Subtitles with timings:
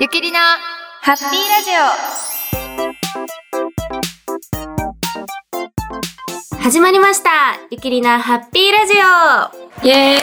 [0.00, 0.40] ゆきりな
[1.02, 1.70] ハッピーラジ
[6.56, 7.28] オ始まりました
[7.70, 8.96] ゆきりなハッピーラジオ
[9.86, 10.18] イエーイ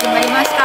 [0.00, 0.64] 始まりました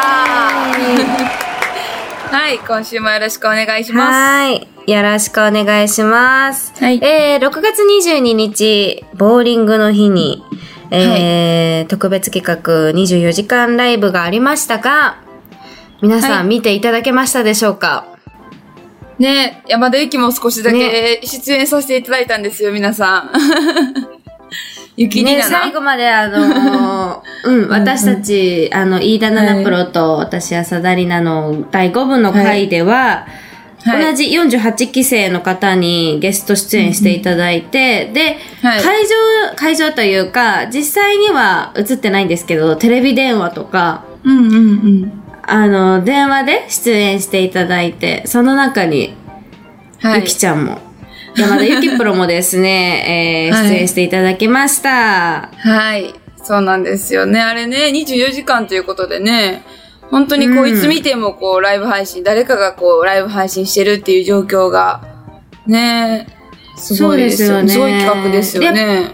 [2.36, 4.14] はい、今週もよろしくお願いします。
[4.14, 4.68] はい。
[4.92, 6.74] よろしくお願いします。
[6.80, 7.00] はい。
[7.04, 10.44] えー、6月22日、ボーリングの日に、
[10.90, 15.18] えー、はい、特別企画24時間ライブがありましたが、
[16.02, 18.06] 皆さん見ていただけましたでしょうか、
[19.20, 23.32] ね山田ゆきも少しだけ出演させていただいたんですよ、皆さん。
[24.98, 33.26] ゆきね、最後まであのー、 うん、私たち、あの、飯田奈々プロと私、浅田里奈の第5部の回では、
[33.84, 45.19] はい、同じ48期生の方にゲスト出演していただいて、で、はい、会場、会場というか、実際には映ってないんですけど、テレビ電話とか、うんうんうん。
[45.52, 49.16] あの、電話で出演していただいて、その中に、
[50.00, 50.80] はい、ゆきちゃんも、
[51.36, 55.50] 山田ゆきプロもですね、えー、出演していただきました。
[55.58, 56.14] はい。
[56.44, 57.42] そうなんですよね。
[57.42, 59.64] あれね、24時間ということでね、
[60.10, 65.02] 本当にこう、いつ見てもこう、ライブ配信、誰かがこう、ライブ配信してるっていう状況が、
[65.68, 66.28] ね、
[66.78, 67.70] すごいですよね。
[67.70, 69.12] すごい企画ですよね。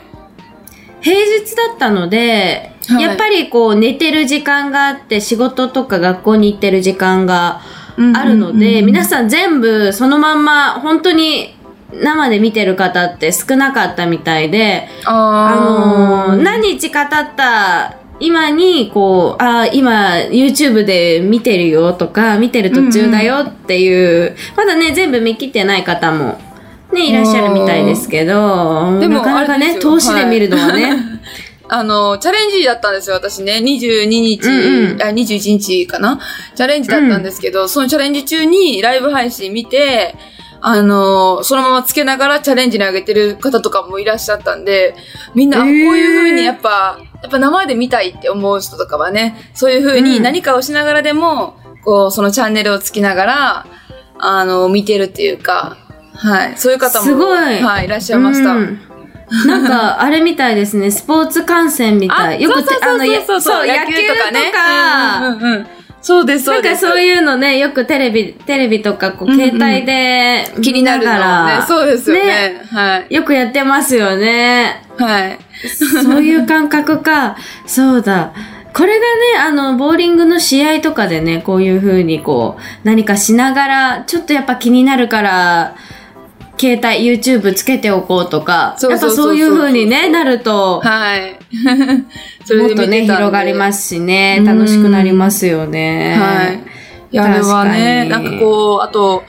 [1.02, 7.62] 平日だったので、はい、やっぱりこう寝てる時間があって仕事とか学校に行ってる時間が
[8.16, 11.56] あるので、皆さん全部そのまんま本当に
[11.94, 26.40] 生で見てる方って少なかったみたいで、あのー、何日か経った今にこう、あ今 YouTube で見てるよとか、見てる途中だよっていう、うんうん、まだね、全部見切ってない方も
[26.94, 31.15] ね、いらっしゃるみたいですけど、でもなかなかね、投資で見るのはね、はい
[31.68, 33.62] あの、チャレンジだったんですよ、私ね。
[33.64, 36.20] 22日、うんうん、あ、21日かな
[36.56, 40.16] チャレンジだったんですけど、うん、そのチャレンジ中にライブ配信見て、
[40.62, 44.96] あの、そのままつけながらチャレンジに上げてる方とかもいらっしゃったんで、
[45.34, 53.68] みんな、えー、こういう風にやっぱ、やっぱ生で見たいって思う人とかはね、そういう風に何かをしながらでも、うん、こう、そのチャンネルをつきながら、
[54.18, 55.78] あの、見てるっていうか、
[56.14, 56.58] はい。
[56.58, 57.06] そういう方も、
[57.52, 57.62] い。
[57.62, 58.54] はい、いらっしゃいました。
[58.54, 58.95] うん
[59.48, 60.92] なんか、あれみたいですね。
[60.92, 62.42] スポーツ観戦みたい。
[62.42, 64.52] よくて、あの、そうそう、野球とかね。
[65.22, 65.68] うんうんうん、
[66.02, 66.84] そうです、そうです。
[66.84, 71.66] なんかそういうのね、よくテレビ、テレビとか、こう、携帯で、気になるから、ね。
[71.66, 72.26] そうですよね。
[72.26, 73.14] ねはい。
[73.16, 74.84] よくやってますよね。
[74.98, 75.40] はい。
[75.68, 77.36] そういう感覚か。
[77.66, 78.32] そうだ。
[78.76, 79.06] これがね、
[79.40, 85.76] あの、ボーリングの試合とかでね、こういう風にこう、何かしながら、ちょっとやっぱ気になるから、
[86.58, 91.38] 携帯 YouTube つけておこうとか、やっぱそういう風にね、なると、はい。
[92.46, 96.16] それもっとね、広がりますしね、楽しくなりますよね。
[96.18, 96.64] はい。
[97.12, 99.24] いや、あれはね、なんかこう、あと、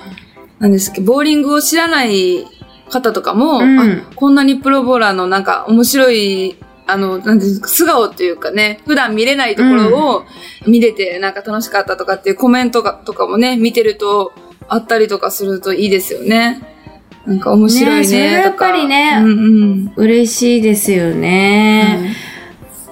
[0.59, 2.47] なんですけど、ボーリングを知らない
[2.91, 6.57] 方とかも、うん、あ、こんなにプロボーラーのなんか面白い
[6.87, 10.25] あの、なんですか、素顔っていうかね、普段見れないところを
[10.67, 14.33] 見れて、なんか楽しかったとかっていうコメントとかもね、見てると、
[14.69, 16.76] あったりとかするといいですよね。
[17.27, 18.17] なんか面白いねとか。
[18.17, 22.15] ねやっぱりね、うんうん、嬉しいですよね、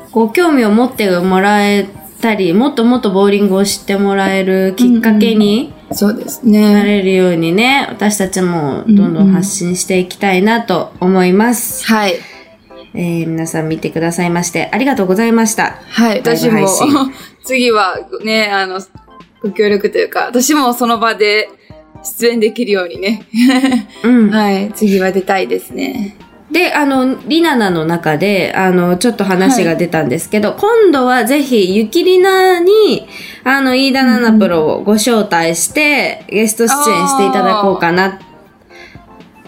[0.04, 1.88] うん、こう、興味を持ってもらえ
[2.20, 6.72] たり、もっともっとボーリングを知ってもらえるきっかけに、そうですね。
[6.72, 11.86] なれるようにね、私たちもどんどん発信していきたいなと思います。
[11.86, 12.14] はい。
[12.94, 15.80] えー、皆さん見てくださいましてありがとうございました。
[15.88, 16.66] はい、私も
[17.44, 18.80] 次はね、あの、
[19.42, 21.48] ご協力というか、私もその場で
[22.04, 23.26] 出演できるようにね。
[24.04, 24.30] うん。
[24.30, 24.72] はい。
[24.74, 26.16] 次は出たいですね。
[26.50, 33.08] で、あの、リナナの中で、あの、ちょっと話が出たんですけど、はい、今度はぜひ、ゆきりなに、
[33.42, 38.20] あの、飯田奈々プロをご招待して、ゲスト出演していただこうかな、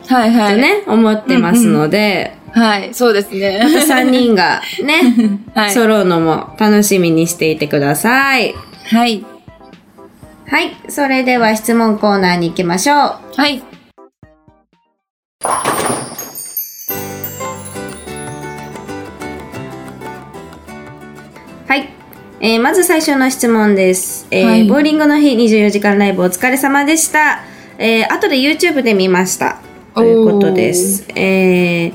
[0.09, 0.55] はいはい。
[0.55, 3.61] とね、思ってますので、うんうん、はい、そうですね。
[3.63, 8.55] また3人がね、 はい、揃うのも楽しみにしていてください。
[8.91, 9.25] はい。
[10.49, 10.77] はい。
[10.89, 12.99] それでは質問コーナーに行きましょう。
[12.99, 13.63] はい。
[21.67, 21.89] はい。
[22.41, 24.29] えー、まず最初の質問です。
[24.31, 27.41] えー、はい、ボーリングの日24時間ライブお疲れ様でした。
[27.79, 29.59] えー、後で YouTube で見ました。
[29.97, 31.09] ということです。
[31.17, 31.95] えー、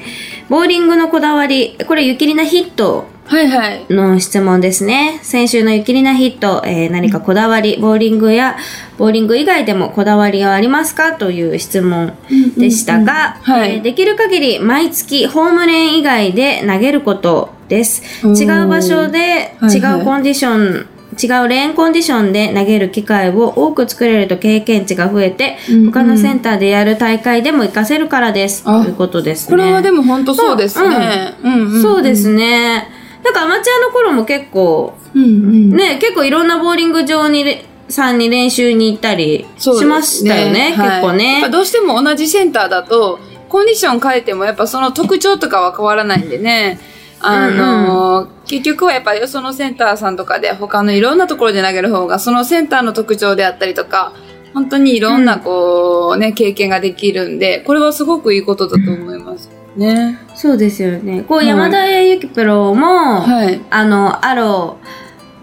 [0.49, 3.85] ボーリングのこだわり、これ、ゆきりなヒットはいはい。
[3.89, 5.21] の質問ですね。
[5.23, 8.57] 先週のゆきりなヒット、えー、何かこだわり、ボーリングや、
[8.97, 11.15] ボーリング以外でもこだわりはありますか？
[11.15, 12.11] という質問
[12.57, 13.37] でしたが、
[13.81, 18.03] できる限り毎月ホームレーン以外で投げることです。
[18.27, 20.87] 違う場所で違うコンディション
[21.21, 28.65] 違うレーンコンディションで投げる機会を多く作れると経験値が増えて、うんうん他のセンターでやる大会でも活かせるからです。
[28.65, 29.51] とあいうことですね。
[29.51, 31.33] これはでも本当そうですね。
[31.41, 32.99] うんうんうんそうですね。
[33.23, 35.75] なんかアマチュアの頃も結構、うんうん。
[35.75, 41.51] ね、結構いろんなボーリング場にれ、さんに練習に行ったりしましたよね、結構はい。
[41.51, 43.19] どうしても同じセンターだと、
[43.49, 46.79] コンディション変えてもやっぱその特徴とかは変わらないんでね。
[47.23, 54.11] あのー結局はやっぱりそのセンターさんとかで他のいろんなところで投げる方がそのセンターの特徴であったりとか、
[54.53, 59.49] 本当にいろんなこうね、経験ができるんで、これはすごくいいことだと思います。
[59.77, 60.19] ね。
[60.41, 61.21] そうですよね。
[61.21, 63.61] こう、はい山田ゆきプロも、はい。
[63.69, 64.79] あの、アロ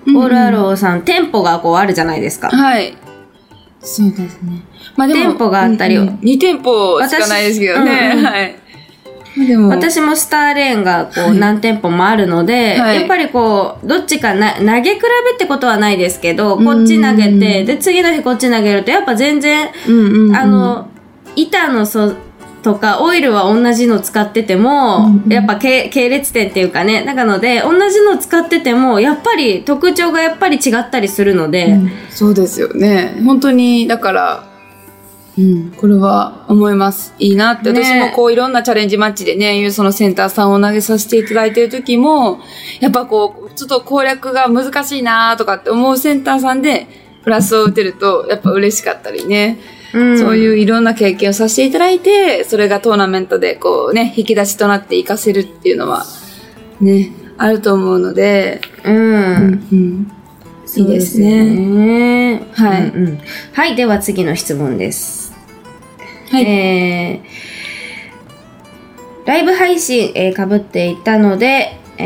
[0.05, 2.49] ー、オールアローさん、店舗がこうあるじゃないですか。
[2.49, 2.97] はい。
[3.81, 4.65] そうですね。
[4.97, 8.11] まあでも、店舗があったりうんうん2店舗しかないですけどね。
[8.11, 8.57] 私うんうんはい。
[9.47, 20.89] でも、私もスターレーンがこはいう何店舗もあるので、はいやっぱりこう、どっちかな投げ比べってことはないですけど、うんこっち投げて、で、次の日こっち投げると、やっぱ全然、うんうんうんあ、の、
[21.37, 22.15] 板のそ、
[22.63, 33.21] とか、オイルは同じの使ってても、うんうんやっぱ系系列店っていうかね、なので、同じの使ってても、やっぱり特徴がやっぱり違ったりするので、うんそうですよね。
[33.25, 34.49] 本当に、だから、
[35.39, 37.15] うん、これは思います。
[37.21, 37.73] いいなって。
[37.73, 42.41] ね私もこういろんなチャレンジマッチでね、そのセンターさんを投げさせていただいてる時も、
[42.81, 46.89] やっぱこう、ちょっと攻略が難しいなとかって思うセンターさんで、
[47.23, 49.59] プラスを打てると、やっぱ嬉しかったりね。
[49.95, 56.05] うんそういういろんな経験をさせていただいて、それがトーナメントでこうね、引き出しとなって活かせるっていうのは、
[56.81, 59.67] ね、あると思うので、うん。
[59.73, 60.13] うん。
[60.77, 61.45] いいですね。
[61.55, 62.47] ね。
[62.53, 63.19] はいうんうん
[63.55, 65.35] はい、では次の質問です。
[66.31, 67.59] はいえー
[69.29, 72.05] ライブ配信、えー、被っていたので、え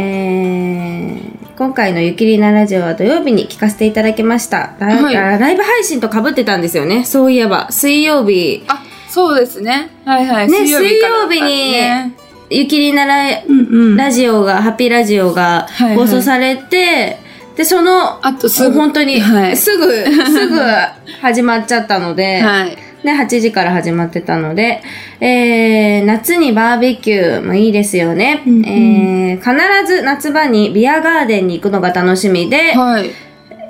[1.38, 4.74] ー今回のゆきりなラジオは土曜日に聞かせていただきました。
[4.80, 7.04] ライ,はいあ、ライブ配信と被ってたんですよね。
[7.04, 9.90] そういえば、水曜日、あ、そうですね。
[10.04, 10.48] はいはい。
[10.48, 12.14] ねから水曜日にね
[12.50, 13.96] ゆきりなラうんうん。
[13.96, 17.18] ラジオが、ハッピーラジオがはいはい放送されて、
[17.54, 18.76] で、その、あとすぐ。
[18.76, 19.56] 本当に、はい。
[19.56, 20.60] すぐ、すぐ
[21.22, 22.76] 始まっちゃったので、はい。
[23.04, 24.82] で、8時から始まってたので、
[25.20, 28.42] えー、夏にバーベキューもいいですよね。
[28.46, 33.10] うんうんえー、必ず夏場にビアガーデンに行くのが楽しみで、はい。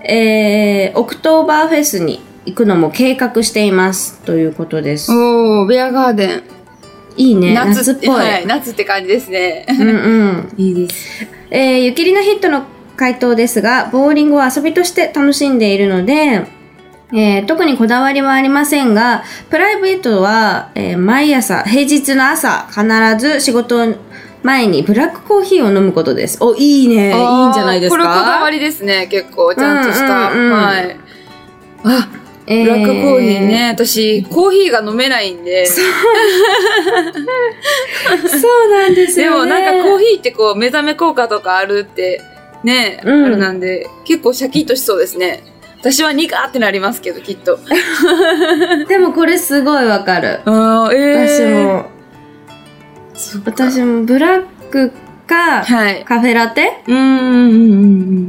[0.05, 4.21] えー、オクトーバーフェスに行くのも計画しています。
[4.21, 5.13] ということです。
[5.13, 6.43] おー、ビアガーデン。
[7.17, 7.55] いいね。
[7.55, 8.09] 夏っぽい。
[8.09, 8.47] はい。
[8.47, 9.67] 夏って感じですね。
[9.69, 10.53] うんうん。
[10.59, 11.27] いいです。
[11.51, 12.65] えー、ゆきりなヒットの
[12.97, 16.43] 回答ですが、ボーリングを遊びとして楽しんでいるので、
[17.15, 22.83] えー特にこだわりはありませんが、プライベートは、えー毎朝、平日の朝、必
[23.19, 23.95] ず仕事
[24.43, 26.39] 前にブラックコーヒーを飲むことです。
[26.41, 27.11] お、いいね。
[27.11, 28.03] いいんじゃないですか？
[28.03, 29.55] これこだわりですね、結構。
[29.55, 30.33] ちゃんとした。
[30.33, 30.97] うんうんうんはい。
[31.85, 32.09] あ、
[32.47, 33.69] えーブラックコーヒーね。
[33.73, 35.67] 私、コーヒーが飲めないんで。
[35.67, 35.85] そう
[38.71, 39.51] なんですでもよね。
[39.51, 42.23] なんかコーヒーってこう、目覚め効果とかあるって、
[42.65, 45.45] ね、うんあれなんで、結構シャキッとしそうですね。
[45.83, 47.59] 私はニカーってなりますけど、きっと。
[48.89, 50.41] でもこれすごいわかる。
[50.45, 54.93] あーえー、私も、私もブラック
[55.27, 56.05] か、はい。
[56.05, 56.85] カフェラテ？
[56.87, 57.73] うんうんうん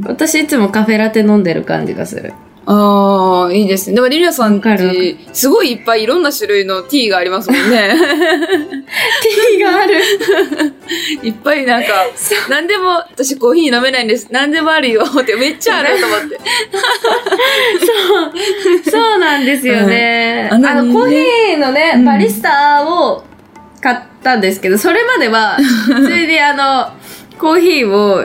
[0.00, 0.04] ん。
[0.04, 2.32] 私いつもカフェラテ飲んでる感じがする。
[2.66, 3.96] ああ、いいですね。
[3.96, 7.94] でもリリアさんっわかるて、すごいいっぱいいろんな種類のティーがありますもんね。
[9.22, 10.00] ティーがある。
[11.22, 11.88] いっぱいなんか、
[12.48, 14.28] なんでも、私コーヒー飲めないんです。
[14.30, 16.40] なんでもあるよってめっちゃあると思って。
[18.90, 20.48] そうなんですよね。
[20.50, 23.24] うんあんなにねあの、コーヒーのね、うんバリスタを
[23.80, 25.56] 買ったんですけど、それまでは、
[25.86, 26.88] 普通にあの、
[27.38, 28.24] コーヒーを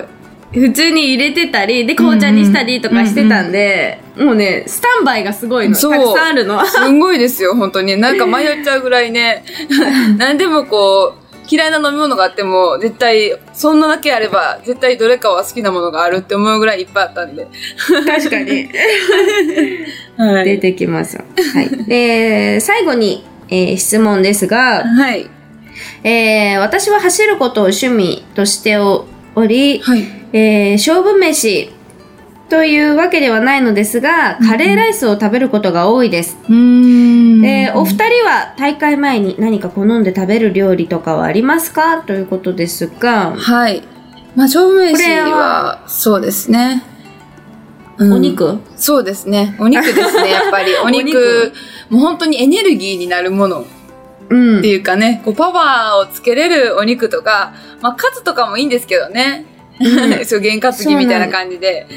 [0.51, 5.75] 普通に入れてたり、で、紅茶にしたりとかしてたんで、もうね、スタンバイがすごいの。
[5.75, 6.65] たくさんあるの。
[6.65, 7.96] すんごいですよ、 本当に。
[7.98, 9.44] なんか迷っちゃうぐらいね。
[10.18, 17.48] なんでもこう、嫌いな飲み物があっても、絶対、そんなだけあれば、絶対どれかは好きなものがあるって思うぐらいいっぱいあったんで。
[18.08, 18.70] 確かに。
[20.18, 21.24] は出てきますよ。
[21.53, 21.70] はい。
[21.86, 25.27] で、最後に、えー質問ですが、はい。
[26.03, 29.06] えー私は走ることを趣味としてお
[29.48, 30.19] り、はい。
[30.33, 31.71] えー勝負飯
[32.50, 36.38] というわけではないのですが、カレーライスを食べることが多いです。
[36.50, 42.01] うーんえーお二人は大会前に何か好んで食べる料理とかはありますか？
[42.01, 43.83] ということですが、はい。
[44.36, 46.83] まあ、勝負飯はは、そうですね。
[47.98, 48.59] うんお肉？
[48.77, 49.55] そうですね。
[49.59, 50.74] お肉ですね、 やっぱり。
[50.83, 51.53] お肉、肉
[51.89, 53.65] もう本当にエネルギーになるもの
[54.29, 59.45] うんっていうかね、こうパワーをつけれるお肉とか、まあ、カツとかもいいんですけどね。
[60.25, 61.88] そう、験担ぎみたいな感じで、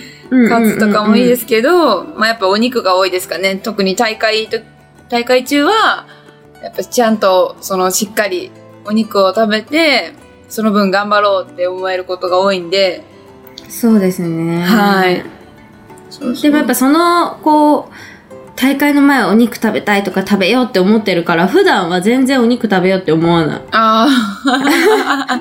[0.48, 3.56] カツとかもいいですけど、まあやっぱお肉が多いですかね。
[3.56, 4.58] 特に大会と、
[5.08, 6.06] 大会中は、
[6.62, 8.50] やっぱちゃんと、そのしっかり
[8.84, 10.12] お肉を食べて、
[10.48, 13.02] その分頑張ろうって思えることが多いんで。
[13.68, 14.62] そうですね。
[14.62, 15.24] はい。
[16.10, 17.94] そうそうでもやっぱその、こう、
[18.54, 24.08] 大会の前お肉食べたいとか食べようって思ってるから普段は全然お肉食べようって思わないああ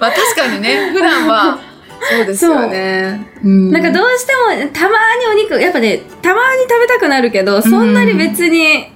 [0.00, 1.58] まあ確かにね普段は
[2.00, 3.48] そうですよね、う。
[3.48, 4.32] ん、なんかどうして
[4.66, 8.92] もたまにお肉やっぱねたまに食べたくなるけどそんなに別に、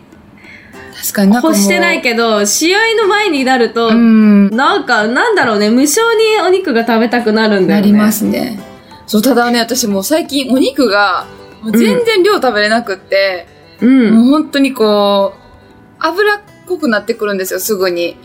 [0.95, 7.81] 確かに欲してないけど試合の前になると、うん、なんかなんだろうね無性にお肉が食べたくなるんだよね。
[7.81, 8.61] なりますね。
[9.07, 11.27] そうただね私もう最近お肉が
[11.71, 13.47] 全然量食べれなくって、
[13.81, 18.17] うん、もう本当にこう、脂っこくなってくるんですよ、すぐに。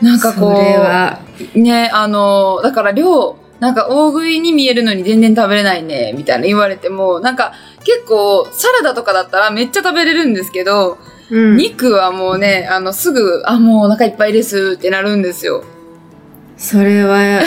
[0.00, 0.54] なんかこ
[1.54, 10.98] う、ね、あの、だから量、なんか大食いに見えるのに全然食べれないね、みたいな言われても、なんか結構サラダとかだったらめっちゃ食べれるんですけど、
[11.30, 15.64] うん、肉はもうね、あの、すぐ、あ、もうお腹いっぱいですってなるんですよ。
[16.58, 17.40] それは、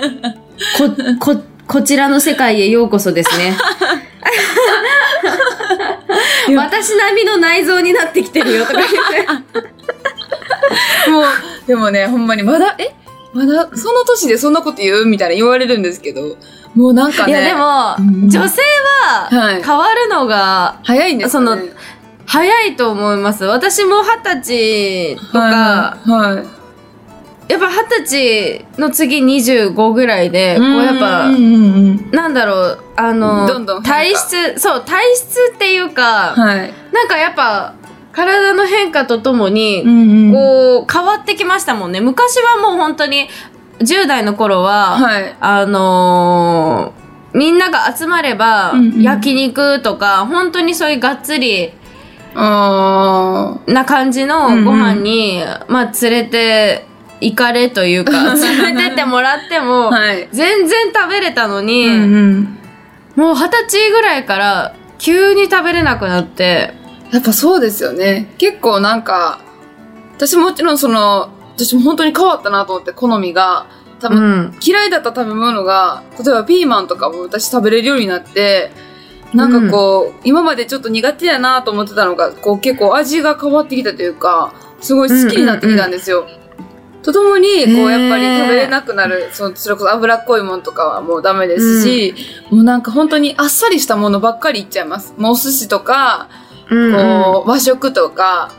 [1.20, 3.54] こ、こ、こちらの世界へようこそですね。
[6.56, 9.26] 私並みの内臓になってきてるよとか言って。
[11.12, 11.24] もう、
[11.66, 12.94] でもね、ほんまにまだ、え
[13.34, 16.36] まだ、その年でそんなこと言うみたいな言われるんですけど、
[16.74, 17.32] もうなんかね。
[17.32, 18.62] いやでも、うん、女性
[19.02, 21.30] は変わるのが、早いんですね。
[21.30, 21.58] その、
[22.26, 23.44] 早いと思います。
[23.44, 26.46] 私も二十歳とか、はい、はい。
[27.52, 31.28] やっぱ二十歳の次25ぐらいで、こうやっぱ、
[32.16, 37.74] なんだろう、あの、どんどん体質、そう、体質っていうか、はい、なんかやっぱ、
[38.14, 39.82] 体の変化とともに、
[40.32, 42.00] こう、変わってきましたもんね。
[42.00, 43.28] 昔はもう本当に、
[43.80, 51.72] 10代の頃は、はい、あのー、みんなが集まれば、焼肉とか、本当にそういうがっつり、
[52.34, 56.86] な感じのご飯に、まあ連れて
[57.20, 59.90] 行かれというか 連れてってもらっても、
[60.32, 62.58] 全然食べれたのに、うんうん、
[63.16, 66.74] もう二十歳ぐらいから急に食べれなくなって
[67.14, 68.34] やっぱそうですよね。
[68.38, 69.40] 結構なんか
[70.16, 73.66] 私もちろんその私も本当に変わったなと思って好みが
[74.00, 78.72] 多分、うん、嫌いだった食べ物が例えばピーマンとかも私食べれるようになって
[79.32, 86.22] なんかこう、うん、今までちょっと苦手やなと思ってたのがこう結構味が変わってきたというかすごい好きになってきたんですよ。
[86.22, 86.44] うんうんうん
[87.04, 92.14] とともに、こう、やっぱり食べれなくなる、その、それこそ脂っこいものとかはもうダメですし、
[92.50, 95.12] うん、もうなんか本当にあっさりしたものばっかりいっちゃいます。
[95.18, 96.43] もうお寿司とか、うん
[96.92, 98.52] こう、和食とか、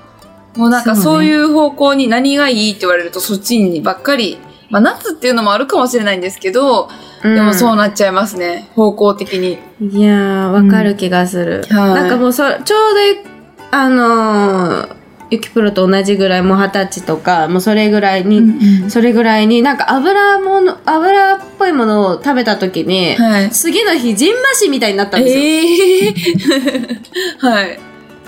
[0.55, 4.38] もうなんかそういう方向に何がいいって言われるとそっちにばっかり、
[4.69, 6.89] まあ夏っていうのもあるかもしれないんですけど、
[7.24, 9.60] でもそうなっちゃいますね、方向的に。
[9.81, 11.65] いやー、わかる気がする。
[11.69, 13.29] うん、なんかもうそ、ちょうど、
[13.72, 25.41] あのーゆきプロと同じぐらいもう二十歳とかもうそれぐらいに、うんうん、それぐらいになんか油もの油っぽいものを食べた時に、はい、次の日じんましみたいになったんですよ。
[25.41, 27.79] えー、 はい。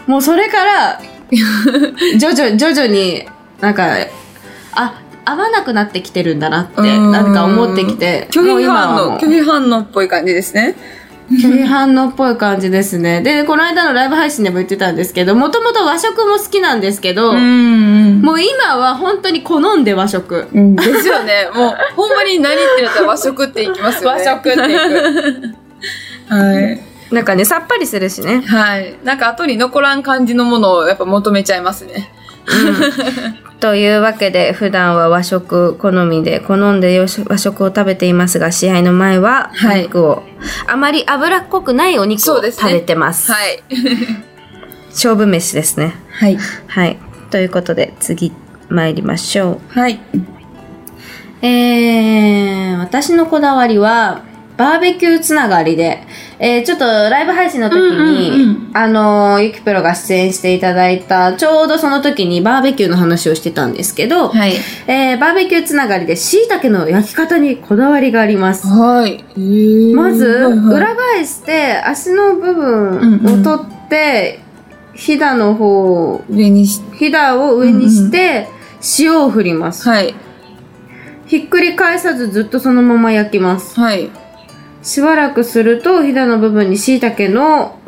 [0.07, 1.01] もうそれから
[2.17, 3.27] 徐々徐々に
[3.59, 3.95] なんか
[4.73, 10.75] あ合わなくなってきてるんだなってなんか思ってきて拒否反応拒否反応っぽい感じですね。
[11.41, 13.21] 距離反応っぽい感じですね。
[13.21, 20.47] で、この間のライブ配信でも言ってたんですけど、もともと和食も好きなんですけど、もう今は本当に好んで和食。
[20.53, 21.49] うん、ですよね。
[21.53, 24.23] もう、ほんまに何ってなったら和食っていきますよね。
[24.25, 25.55] 和食っていく。
[26.33, 26.86] はい。
[27.11, 28.41] なんかね、さっぱりするしね。
[28.41, 28.95] はい。
[29.03, 32.11] なんか後に残らん感じのものをやっぱ求めちゃいますね。
[32.47, 40.21] うん というわけで、普段は和食好みで、好んで和食を食べていますが、試合の前は、肉を、はい、
[40.67, 43.25] あまり脂っこくないお肉を食べてます。
[43.25, 43.63] すね、はい。
[44.93, 45.95] 勝負飯ですね。
[46.11, 46.37] はい。
[46.67, 46.97] はい。
[47.31, 48.31] ということで、次、
[48.69, 49.79] 参りましょう。
[49.79, 49.99] はい。
[51.41, 54.21] えー、私のこだわりは、
[54.57, 56.03] バーベキューつながりで、
[56.39, 64.53] えー、ちょっとライブ配信の時に、うんうんうん、あのゆきプロが出演していただいた、ちょうどその時にバーベキューの話をしてたんですけど、はい、
[64.87, 68.67] えー、バーベキューつながりで椎茸の焼き方にこだわりがあります。
[68.67, 69.23] はい。
[69.93, 74.39] まず、裏返して足の部分を取って、
[74.87, 78.47] うんうん、ひだの方を上にし、ひだを上にして、
[78.99, 79.87] 塩を振ります。
[79.87, 80.15] はい。
[81.25, 83.79] ひっくり返さずずっとそのまま焼きます。
[83.79, 84.09] はい。
[84.87, 87.79] しばらくすると、ひだの部分に椎茸の、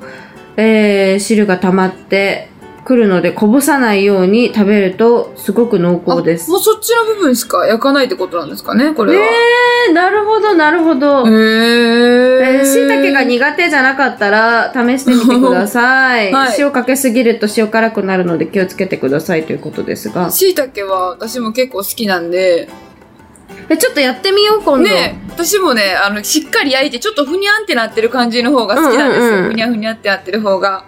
[0.58, 2.50] えー、汁が溜まって、
[2.90, 6.54] くるので、こぼさないように食べるとすごく濃厚ですあ。
[6.54, 9.24] もうそっちの部分しか焼かないってことなんですかね、これは。
[9.24, 11.28] えー、なるほど、なるほど。
[11.28, 12.66] へえー、ー。
[12.66, 16.34] 椎茸が苦手じゃなかったら試してみてください。
[16.34, 20.32] はい塩かけすぎると塩辛くなるので気をつけてくださいということですが。
[20.32, 22.70] 椎茸は私も結構好きなんで、
[23.70, 24.84] えちょっとやってみよう、今度。
[24.84, 29.28] ね私もね、あの、しっかり焼いて、ちょっとふにゃんってなってる感じの方が好きなんですよ。
[29.28, 30.84] うんうんうんふにゃふにゃってなってる方が。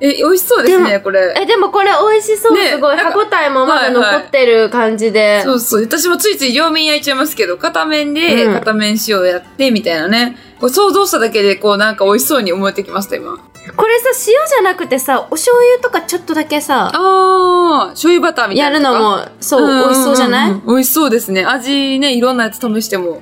[0.00, 1.32] え、美味しそうですね、これ。
[1.40, 2.96] え、でもこれ美味しそう、ねすごい。
[2.96, 5.42] 歯応えもまだ残ってる感じで。
[5.42, 5.82] そうそう。
[5.82, 10.36] 私もついつい両面焼いちゃいますけど、片面で、うん片面塩やって、みたいなね。
[10.60, 13.38] こう想像しただけで、こうなんか美味しそうに思えてきました、今。
[13.76, 18.78] これさ、塩じゃなくてさ、お醤油とかちょっとだけさ、あー、醤油バターみたやいな。
[18.78, 21.44] るのも、そう、美味しそうじゃない、んんん美味しそうですね。
[21.44, 23.20] 味ね、いろんなやつ試しても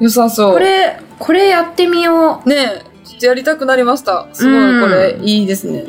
[0.00, 0.52] 良さそう。
[0.54, 4.26] これ、これやってみよねちょっとやりたくなりました。
[4.32, 5.86] すごうんい、これ、いいですね。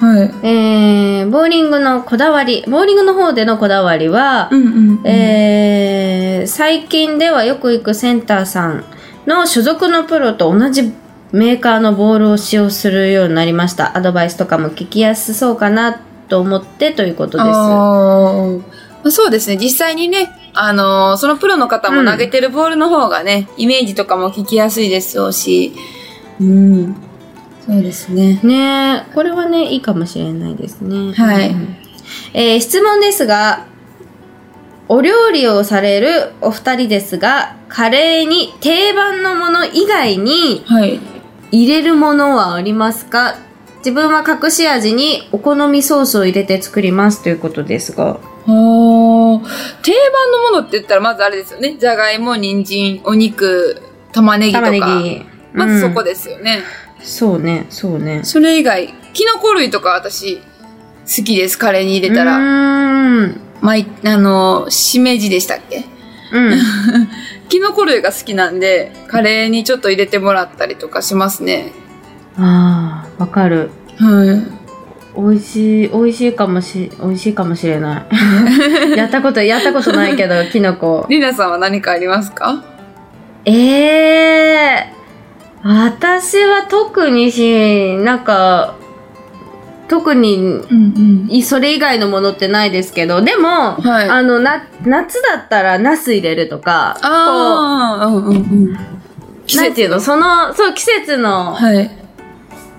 [0.00, 0.22] はい。
[0.24, 0.34] う。
[0.42, 2.64] えー、ボーリングのこだわり。
[2.66, 4.64] ボーリングの方でのこだわりは、うんう
[5.02, 5.06] ん。
[5.06, 8.84] えー最近ではよく行くセンターさん
[9.28, 10.92] の所属のプロと同じ
[11.32, 13.96] メーカーのボールを使用するようになりました。
[13.96, 15.98] アドバイスとかも聞きやすそうかな
[16.28, 17.50] と思ってということです。
[17.50, 19.56] あそうですね。
[19.56, 25.72] 実際にね、あのーそのプロの方も投げてるボールの方がね、イメージとかも聞きやすいでしょうし。
[26.40, 26.96] うん。
[27.66, 28.38] そうですね。
[28.42, 31.14] ねえこれはね、いいかもしれないですね。
[31.14, 31.76] はいうん
[32.34, 33.66] えー質問ですが、
[34.88, 41.00] お料理をされるお二人ですが、カレーに定番のもの以外にはい。
[41.52, 43.36] 入れるものはありますか？
[43.78, 48.18] 自分は隠し味にお好みソースを入れて作りますということですが。
[48.44, 49.40] あー
[49.82, 51.76] 定番のものって言ったらまずあれですよね。
[51.78, 53.80] じゃがいも、人参、お肉、
[54.12, 54.66] 玉ねぎとか。
[54.66, 55.24] 玉ねぎ。
[55.52, 56.60] まずそこで、ですよね。
[57.02, 58.20] そうね、そうね。
[58.24, 61.58] それ以外、キノコ類とか私、好きです。
[61.58, 62.38] カレーに入れたうら。
[62.38, 63.40] ーん。
[63.60, 65.84] まい、あの、しめじでしたっけ？
[66.32, 66.52] うん。
[67.52, 71.72] キノコ類が好きなんで、カレーにちょっと入れてもらったりとかしますね。
[72.38, 73.68] ああ、わかる。
[73.98, 74.24] は
[75.14, 75.20] い。
[75.20, 78.06] 美味しい、美味しいかもし、美味しいかもしれな
[78.94, 78.96] い。
[78.96, 81.04] やったこと、やったことないけど、キノコ。
[81.10, 82.64] りなさんは何かありますか？
[83.44, 88.76] ええー、私は特にし、なんか、
[89.92, 98.74] 特に、うんいそれ以外のものってないですけど、でも、はいあの、な、夏だったらナス入れるとか、あんうんうん。
[98.74, 98.82] こ
[99.52, 101.90] うなんていうの、その、そう、季節のはい。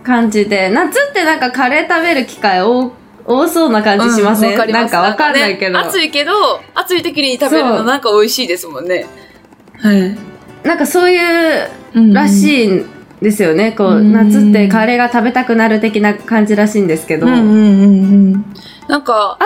[0.04, 2.92] 感じで、夏ってなんかカレー食べる機会多、
[3.26, 5.74] 多そうな感じしません、うわかりますなんかわかんないけど。
[5.74, 6.32] ね暑いけど、
[6.74, 9.06] 暑い時に食べるのなんか美味しいですもんね。
[9.80, 10.18] はい。
[10.64, 11.70] なんかそういう
[12.12, 12.30] らい。
[12.30, 12.90] しいん
[13.24, 13.72] ですよね。
[13.72, 17.26] こう、うん夏ってカレーが食べたくなる的な感じらしいんですけど。
[17.26, 18.46] うんうんうんうん。
[18.88, 19.40] なんか、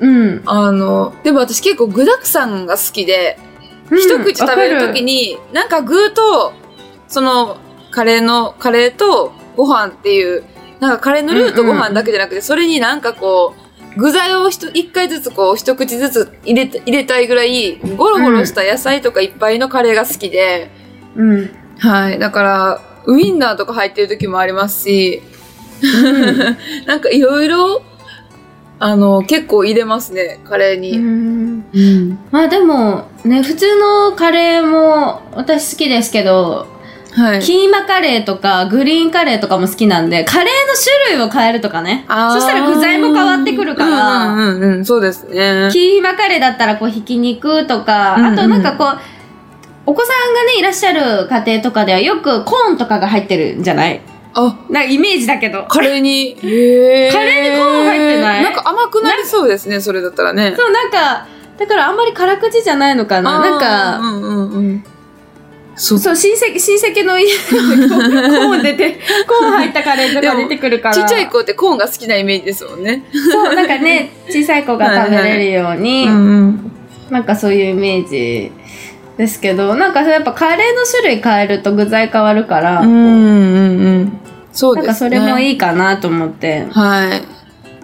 [0.00, 0.42] うん。
[0.46, 3.54] あの、でも私結構具沢山が好きで、うん
[3.98, 6.54] 一口食べるときわに、なんか具と、
[7.06, 7.58] その、
[7.90, 10.42] カレーの、カレーとご飯っていう、
[10.80, 13.54] なんかカレーのルーとご飯だけじゃなくて、それになんかこ
[13.96, 20.70] う、具材を一回ずつこう、一口ずつ入れて入れたいぐらい、ゴロゴロした野菜とかいっぱいのカレーが好きで、
[21.14, 21.50] うん。
[21.78, 22.18] はい。
[22.18, 25.22] だから、ウインナーとか入ってる時もありますし、
[26.86, 27.82] なんかいろいろ、
[28.78, 30.96] あの、結構入れますね、カレーうに。
[30.96, 32.18] んうん。
[32.30, 36.66] まあでも、ね、普通のカレーも私好きですけど、
[37.14, 37.40] はい。
[37.40, 40.74] キーマカレーとかグリーンカレーとかも好きなんで、カレーの
[41.08, 42.04] 種類を変えるとかね。
[42.08, 45.68] そしたら具材も変わってくるから、うんうんうんうん、そうですね。
[45.72, 49.13] キーマカレーだったらこうひき肉とか、うんうんあとなんかこう、
[49.86, 54.00] お子さんがね、いらっしゃる家庭とかではよくコーンとかが入ってるんじゃない？
[54.32, 55.64] あ、なんかイメージだけど。
[55.68, 56.34] カレーに。
[56.40, 58.42] カレーにコーン入ってない？
[58.44, 60.54] なんか甘くなりそうですね、それだったらね。
[60.56, 61.26] そう、なんか、
[61.58, 63.38] だからあんまり辛口じゃないのかな。
[63.38, 64.84] なんか、うんうんうん。
[65.76, 65.98] そう。
[65.98, 70.94] 親戚、親戚の家でコーン出て、 コーン入ったカレーとか出てくるから。
[70.94, 73.04] ちっちゃい子ってコーンが好きなイメージですもんね。
[73.12, 76.70] そう、なんかね、小さい子が食べれるように、ん。
[77.10, 78.50] なんかそういうイメージ
[79.16, 84.12] ですけど、なんかやっぱカレーの種類変えると具材変わるから、うんうんうん。
[84.52, 85.10] そうなんですね。
[85.10, 85.50] かそれもい。
[85.50, 86.66] いいかなと思って。
[86.70, 87.22] はい。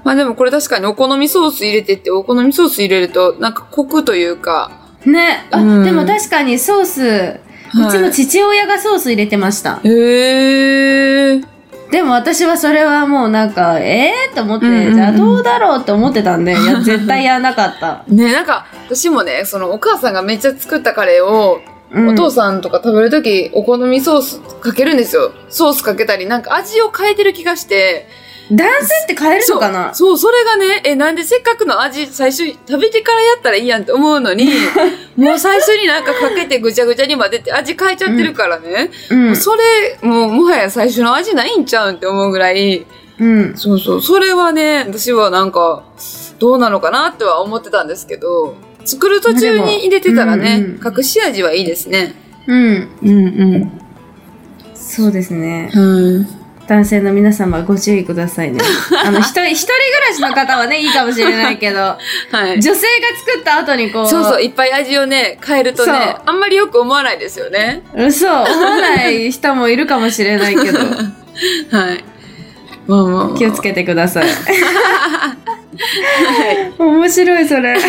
[0.02, 4.72] まあでもこれ確かにお好みソース入れてって、お好みソース入れると、なんかコクというか、
[5.04, 7.40] ね、あ、うんでも確かにソース、
[7.74, 9.80] うちの父親がソース入れてました。
[9.84, 11.46] へー。
[11.90, 18.04] でも私はそれはもうなんか、ええー、と思って、じゃあどうだろうって思ってたんで、いや、 絶対やらなかった。
[18.06, 21.60] ね、なんか、私もね、そのお母さんがめっちゃ作ったカレーを、
[21.92, 25.32] うんお父さんとか食べるとき、お好みソースかけるんですよ。
[25.48, 28.06] ソースかけたり、なんか味を変えてる気がして、
[28.52, 29.94] 男性って変えるのかな？
[29.94, 34.48] そう、それがね、え、なんでせっかくの味最初食べてからやったらいいやんって思うのに、
[35.16, 38.90] もう最初になんかかけてぐちゃぐちゃに混ぜて味変えちゃってるからね。
[39.10, 39.36] うん。
[39.36, 42.86] それ、もうもはや最初の味ないんちゃうんって思うぐらい、
[43.20, 43.52] うん。
[43.56, 45.84] そうそう、それはね、私はなんか、
[46.38, 52.14] どうなのかなっては思ってたんですけど、作る途中に入れてたらね、でもうん隠し味はいいですね。
[52.46, 52.88] うん。
[53.02, 53.80] うん
[54.74, 55.70] そうですね。
[55.72, 56.39] うん。
[56.70, 58.60] 男性の皆様ご注意くださいね。
[59.04, 59.76] あの、一人、一人暮
[60.08, 61.98] らしの方はね、いいかもしれないけど、は
[62.54, 62.62] い。
[62.62, 67.82] 女性が作った後にこう、そうそう、いっぱい味をね、変えるとそうね、あんまりよく思わないですよね。
[67.96, 70.78] 嘘、思わない人もいるかもしれないけど、
[71.76, 72.04] はい。
[72.86, 74.26] まあまあまあ気をつけてください。
[76.78, 77.74] 面白い、それ。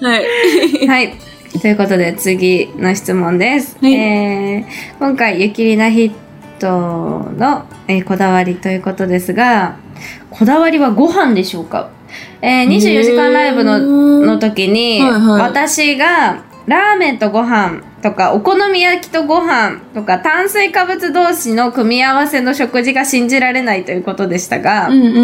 [0.00, 0.86] はい。
[0.86, 1.14] はい。
[1.60, 3.76] ということで、次の質問です。
[3.82, 6.23] はいえー今回、ゆきりなヒッ
[6.64, 9.76] トの、えーこだわりということですが、
[10.30, 11.90] こだわりはご飯でしょうか？
[12.40, 15.42] えー、24時間ライブのの時に、はいはい。
[15.42, 25.20] 私がラーメンとご飯とか、お好み焼きとご飯とか、炭水化物同士の組み合わせの食事が信じられないということでしたが、うんうんう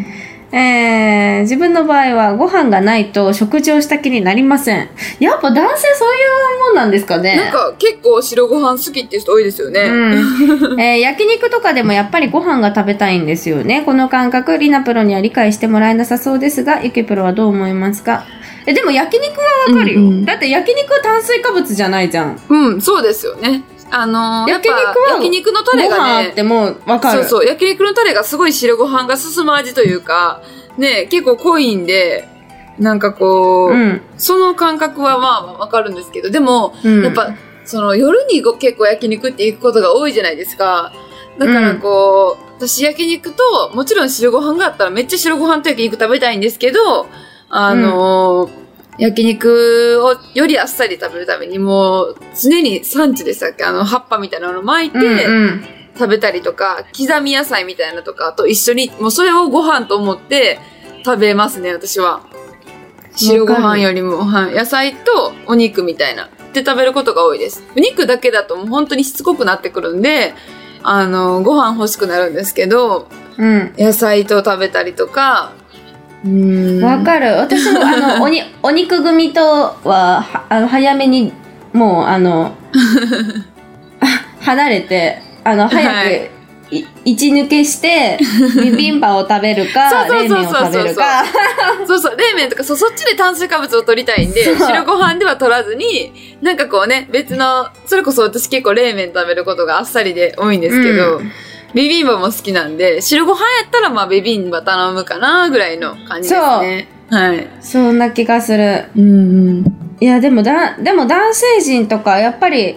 [0.00, 0.06] ん。
[0.50, 4.88] えー自分の場合はご飯がないと食事をした気になりません。
[5.20, 6.20] やっぱ男性そうい
[6.56, 9.80] うもんなんですかねなんか結構白ご飯好きっていう人多いですよね。
[9.82, 13.82] うんえー焼肉とかでもやっぱりご飯が食べたいんですよね。
[13.84, 18.24] この感覚、リナプロには理解してもらえなさそうですが、ゆきプロはどう思いますか？
[18.66, 22.40] え、でも焼肉はわかるよ、うんうんだって焼肉は炭水化物じゃないじゃん。
[22.48, 23.62] うん、そうですよね。
[23.90, 27.24] あのー、やっぱ焼肉は焼肉のタごレがね飯って、もかる。
[27.24, 30.42] そうそう、焼肉のタレがすごい白ご飯が進む味というか、
[30.76, 32.28] ね、結構濃いんで、
[32.78, 34.00] なんかこう、うん。
[34.16, 37.04] その感覚はまあわかるんですけど、でも、うん。
[37.04, 40.92] やっぱ、その夜にご結構焼肉って行くことが多いじゃないですか。
[41.38, 47.06] だからこう、私焼肉と、もちろん白ご飯があったらめっちゃ白ご飯と焼肉食べたいんですけど、
[47.48, 48.67] あのー
[48.98, 53.64] 焼肉をよりあっさり食べるためにもう常に産地でしたっけ？
[53.64, 55.64] あの葉っぱみたいなの巻いてうんうん。
[55.98, 60.60] 食べたりとか、刻み野菜みたいなとかと一緒に、もうそれをご飯と思って
[61.04, 62.22] 食べますね、私は。
[63.16, 64.54] 白ご飯よりも、はい。
[64.54, 66.26] 野菜とお肉みたいな。
[66.26, 67.64] って食べることが多いです。
[67.76, 70.34] お肉だけだともう本当にしつこくなってくるんで、
[70.84, 73.74] あの、ご飯欲しくなるんですけど、うん。
[73.76, 75.52] 野菜と食べたりとか。
[76.82, 77.36] わかる。
[77.36, 79.40] 私も、あの、 おに、お肉組と
[79.84, 81.32] は、はあの、早めに、
[81.72, 82.54] もう、あの、
[84.00, 84.06] あ
[84.44, 86.30] 離れて、あの、早く、はい。
[86.70, 88.18] い一抜けして、
[88.60, 90.62] ビビンバを食べるか、 そう冷そうそうそう。
[90.62, 91.24] 麺を食べるか。
[91.86, 101.32] そうそう、冷麺とか、そう、そっちで炭水化物を取りたいんで、白ご飯では取らずに、なんかこうね、別の、それこそ私結構冷麺食べることがあっさりで多いんですけど、うん
[101.74, 106.88] ビビンバも好きなんで、白ご飯やったらまあビビンバ頼むかな、ぐらいの感じですね。
[107.10, 107.48] はい。
[107.60, 108.84] そんな気がする。
[108.96, 109.64] うんうん。
[110.00, 112.76] いや、でもだ、でも男性陣とか、やっぱり、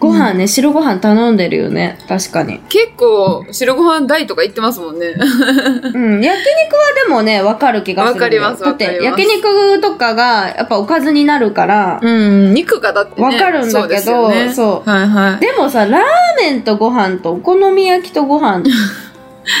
[0.00, 1.98] ご飯ね、白ご飯頼んでるよね。
[2.08, 2.58] 確かに。
[2.68, 5.14] 結構、白ご飯大とか言ってますもんね。
[5.16, 6.20] うん。
[6.20, 8.14] 焼肉はでもね、わかる気がする。
[8.14, 13.26] わかりますだって、わかります焼肉とかが、やっぱおかずになるから、うん、肉がだってね。
[13.26, 15.40] わかるんだけどそうですよねそうはいはい。
[15.40, 16.02] でもさ、ラー
[16.38, 18.62] メンとご飯とお好み焼きとご飯っ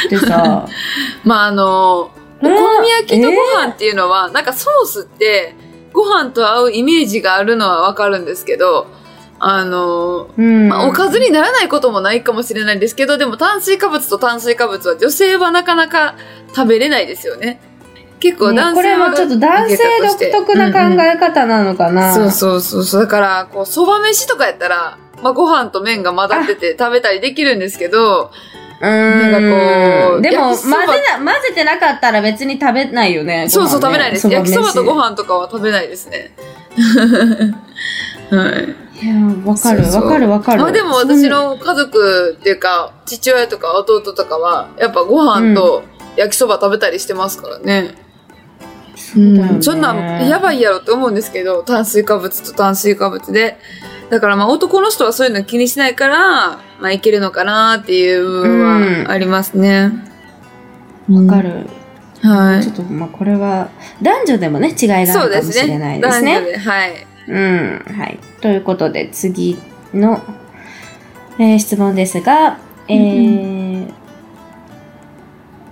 [0.08, 0.66] てさ、
[1.24, 2.10] まああの、お
[2.42, 5.54] 好み焼きとご飯っていうのは、なんかソースって、
[5.92, 8.88] ご飯と合うイメージがあるのはわかるんですけど、
[9.46, 10.68] あの、うん。
[10.70, 16.14] まあ、おかずにならないこともないかもしれないんですけど、でも炭水化物と炭水化物は女性はなかなか
[16.56, 17.60] 食べれないですよね。
[18.20, 19.76] 結構ね男性これはちょっと男性
[20.32, 22.14] 独特な考え方なのかな。
[22.14, 23.00] そうそうそうそう。
[23.02, 28.30] だから、こう、蕎麦飯とかやったら、まあ、ご飯と麺が混ざってて食べたりできるんですけど、
[28.80, 29.30] うーん。
[29.30, 33.50] なんかこうでも、混ぜな、混ぜてなかったら別に食べないよね。
[33.50, 34.26] そうそう食べないです。
[34.26, 35.10] 焼きそばとご飯。
[35.10, 36.34] 飯とかは食べないですね。
[38.32, 38.84] はい。
[39.04, 40.62] いや、わかる、わかる、わかる。
[40.62, 45.82] まあでも私の家族っていうか、父親とか弟とかは、やっぱご飯と
[46.16, 47.94] 焼きそば食べたりしてますからね。
[48.96, 53.58] そうだよねそんなんやばいやろって思うんですけど、炭水化物と炭水化物で。
[54.08, 59.92] だからまあ男の人はそういうの気にしないから、まあいけるのかなっていう部分はありますね。
[61.10, 61.66] わかる。
[62.22, 62.62] はい。
[62.62, 63.68] ちょっと、まあこれは、
[64.00, 65.78] 男女でもね、違いがあるかもしれ。
[65.78, 66.34] ないですね。
[66.34, 67.06] 男女で、はい。
[67.28, 68.18] うん、はい。
[68.40, 69.58] ということで、次
[69.92, 70.22] の、
[71.38, 72.58] えー質問ですが、
[72.88, 73.92] えー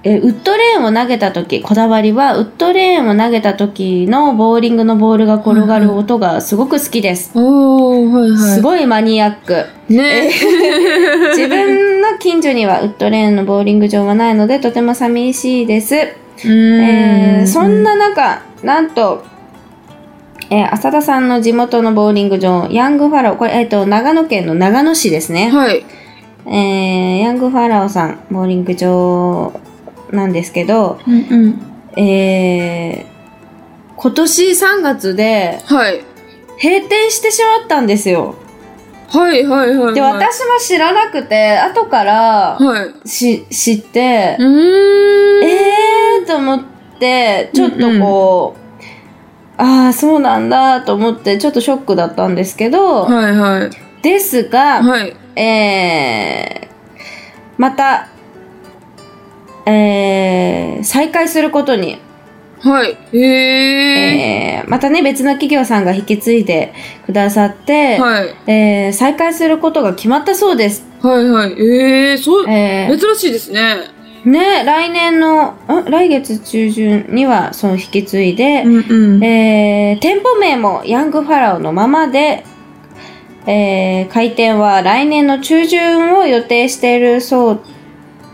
[0.04, 7.30] えーウッドレーンを投げたとき、こだわりは、ウッドレーンを投げたときのボーリングのボールが転がる音がすごく好きです。
[7.36, 9.64] おー、はいすごいマニアック。
[9.88, 10.28] ね
[11.36, 15.94] 自分の近所にはウッドレーンのボーリング場はないので、とても寂しいです。
[15.94, 15.98] う
[16.44, 19.24] えーーそんな中、なんと、
[20.52, 25.48] えー浅田さんの地元のボーリング場、ヤングファラオ、これ、えっ、と、長野県の長野市ですね。
[25.48, 25.82] はい。
[26.44, 29.52] えーヤングファラオさん、ボーリング場
[30.10, 31.98] なんですけど、うんうん。
[31.98, 33.12] えー
[33.96, 36.04] 今年3月ではい。
[36.60, 38.34] 閉店してしまったんですよ。
[39.08, 39.94] はいはいはい。
[39.94, 43.08] で、私も知らなくて、後からはい。
[43.08, 45.44] し知って、うーん。
[45.44, 46.60] えーと思っ
[46.98, 48.61] て、ちょっとこう、
[49.62, 54.02] ああ、そうなんだと思って、ちょっとショックだったんですけど、はいはい。
[54.02, 55.16] ですが、はい。
[55.40, 56.68] えー、
[57.58, 58.08] また、
[59.64, 62.00] えー、再開することに、
[62.58, 62.98] はい。
[63.12, 64.58] へえ。
[64.58, 66.74] えー、またね、別の企業さんが引き継いで
[67.06, 68.34] くださって、はい。
[68.50, 70.84] えー、再開することが決まったそうです。
[71.00, 71.52] はいはい。
[71.52, 73.91] ええ、そう、えー、珍しいですね。
[74.24, 79.24] ね、来年の、ん来月中旬にはその引き継いで、んうん。
[79.24, 82.44] えー店舗名もヤングファラオのままで、
[83.46, 87.60] えー開店は来年の中旬を予定しているそう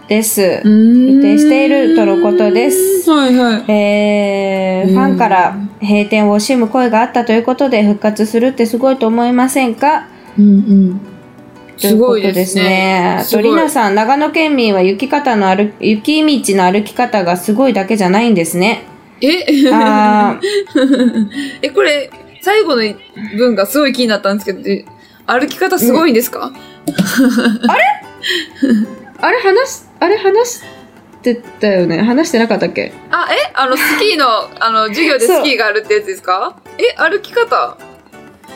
[0.08, 0.60] です。
[0.64, 0.70] 予
[1.14, 3.10] 予定しているとのことです。
[3.10, 3.54] はいはい。
[3.54, 10.06] うんえーファンから閉店を惜しむ声があったということで復活するってすごいと思いませんか？
[10.38, 11.00] うんうん。
[11.78, 12.32] すすごいね。
[12.32, 13.24] ですね。
[13.30, 18.82] とりなさん、長野県民は雪方の歩雪道の歩き方がすごいだけじゃないんですね。
[19.20, 19.44] え？
[19.72, 20.38] あ
[21.62, 22.10] え、これ、
[22.40, 22.82] 最後の
[23.36, 24.84] 文がすごい気になったんですけど、で
[25.26, 26.52] 歩き方すごいんですか、
[27.68, 27.76] あ
[29.30, 29.38] れ？
[29.42, 30.62] 話し、あれ話し
[31.22, 32.00] てたよね？
[32.02, 32.92] 話してなかったっけ？
[33.10, 33.50] あ、え？
[33.54, 34.26] あの、スキーの、
[34.60, 36.56] あの、授業でスキーがあるってやつですか？
[36.78, 37.76] え、歩き方？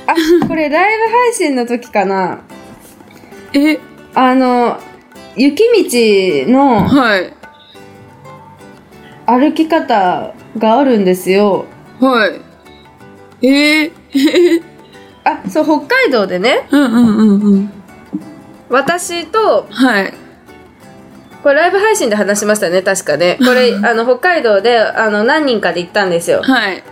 [0.07, 0.15] あ、
[0.49, 2.41] これライブ配信の時かな
[3.55, 3.79] え、
[4.15, 4.79] あの、
[5.37, 5.63] 雪
[6.47, 7.33] 道のはい。
[9.27, 11.67] 歩き方があるんですよ。
[12.01, 12.29] は
[13.41, 13.47] い。
[13.47, 14.63] えー、
[15.25, 17.73] あ、そう、北海道でね、うんうんうんうん。
[18.69, 20.15] 私と、はい。
[21.43, 23.37] これライブ配信で話しましたね、確かね。
[23.39, 26.41] これ、あの、北海道で、あの、何人かで行ったんですよ。
[26.43, 26.83] はい。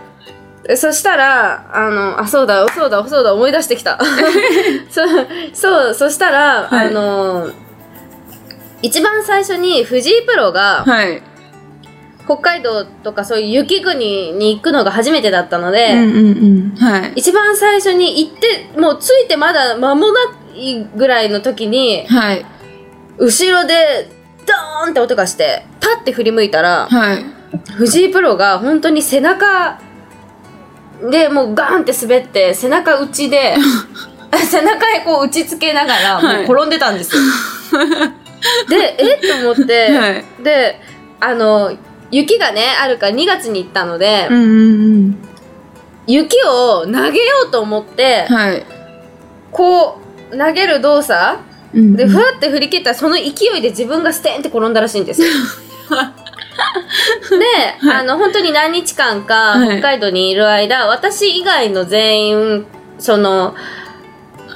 [0.71, 3.99] でそしたら、あの、あ、そうだ、そうだ、そうだ、思い出してきた。
[4.89, 7.49] そう、そう、そしたら、はいあの、
[8.81, 11.21] 一番最初に藤井プロが、はい。
[12.23, 15.93] 北海道とかそういう雪国に行くのが初めてだったので。
[17.15, 20.21] 一番最初に行って、もう着いてまだ間もな
[20.55, 22.45] いぐらいの時に、はい。
[23.17, 24.07] 後ろで、
[24.45, 27.25] ドーンって音がして、パッて振り向いたら、はい。
[27.75, 29.81] 藤井プロが本当に背中
[31.09, 33.55] でもうガーンって滑って、背中打ちで、
[34.49, 37.21] 背中へこう打ちつけながら、はいもう転んでたんですよ。
[38.69, 40.25] で、えっと思って、はい。
[40.43, 40.79] で、
[41.19, 41.73] あの、
[42.11, 44.53] 雪がね、あるから2月に行ったので、うんうんう
[45.09, 45.17] ん。
[46.07, 47.11] 雪を投げよ
[47.47, 48.65] うと思って、はい。
[49.51, 49.99] こ
[50.31, 51.39] う、投げる動作
[51.73, 55.27] うんで、ふわって振り切ったら、その勢いで自分がステンって転んだらしいんですよ。
[57.29, 59.79] で、あの、本当に何日間かはい。
[59.79, 62.65] 北海道にいる間、私以外の全員、
[62.99, 63.55] その、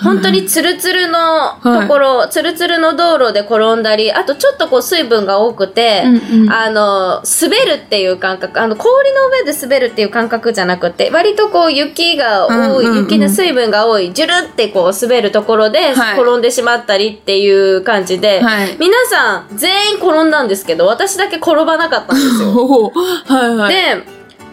[0.01, 18.75] 本当にツルツルのところ、ツルツルの道路で転んだり、あとちょっとこう水分が多くて、うんうんあの、滑るっていう感覚、あの、氷の上で滑るっていう感覚じゃなくて、割とこう雪が多い、うんうんうん雪の水分が多い、ジュルってこう滑るところではい転んでしまったりっていう感じで、はい。
[18.79, 22.91] 皆さん全員転んだんですけど、私だけ転ばなかったんですよ。
[23.25, 23.73] はいはい。
[23.73, 24.03] で、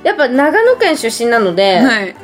[0.04, 2.14] やっぱ長野県出身なので、はい。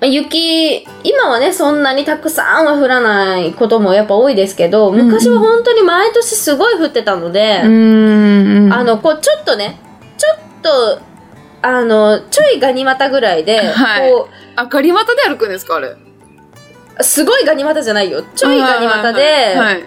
[0.00, 8.72] 雪、今はね、そんなにたくさんは降らないこともやっぱ多いですけど、昔は本当に毎年すごい降ってたので、うーん。
[8.72, 9.78] あの、こう、ちょっとね、
[10.18, 11.00] ちょっと、
[11.62, 15.88] あの、ちょいガニ股ぐらいで、はいこあ、ガリ股で歩くんですかあれ？
[15.88, 15.96] う、
[17.02, 18.22] すごいガニ股じゃないよ。
[18.34, 19.84] ちょいガニ股で、はい。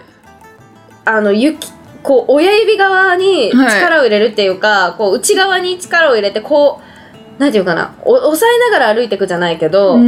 [1.05, 6.86] あの、雪、こう、親指側にはい力を入れるっていうか、こう、内側に力を入れて、こう、
[7.37, 9.95] なんていうかな、お押さえながら歩いていくじゃないけど。
[9.95, 9.99] っ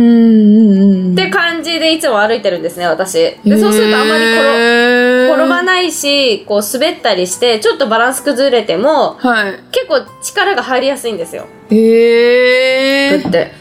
[1.16, 3.38] て感じでいつも歩いてるんですね、私。
[3.46, 9.60] で、そうするとあまり転転転ばないし、こう滑ったりして、ちょっとバランス崩れても、はい。
[9.72, 11.46] 結構力が入りやすいんですよ。
[11.70, 13.52] へえグッて。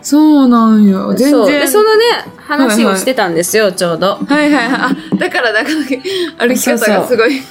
[0.00, 1.14] そうなんや。
[1.14, 1.46] 全そう。
[1.46, 1.60] 然。
[1.60, 2.04] で、そのね、
[2.38, 4.18] 話をしてたんですよ、ちょうど。
[4.26, 4.66] はいはいはい。
[4.72, 7.42] あ、だからだから歩き方がすごい。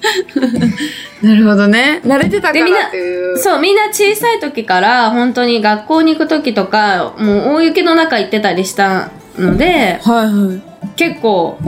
[1.22, 2.00] なるほどね。
[2.04, 3.38] 慣れてたからっていう。
[3.38, 10.62] そう、みんな小さい時から、本当に学校に行く時とか、もう大雪の中行ってたりしたので、はいはい。
[10.96, 11.58] 結構、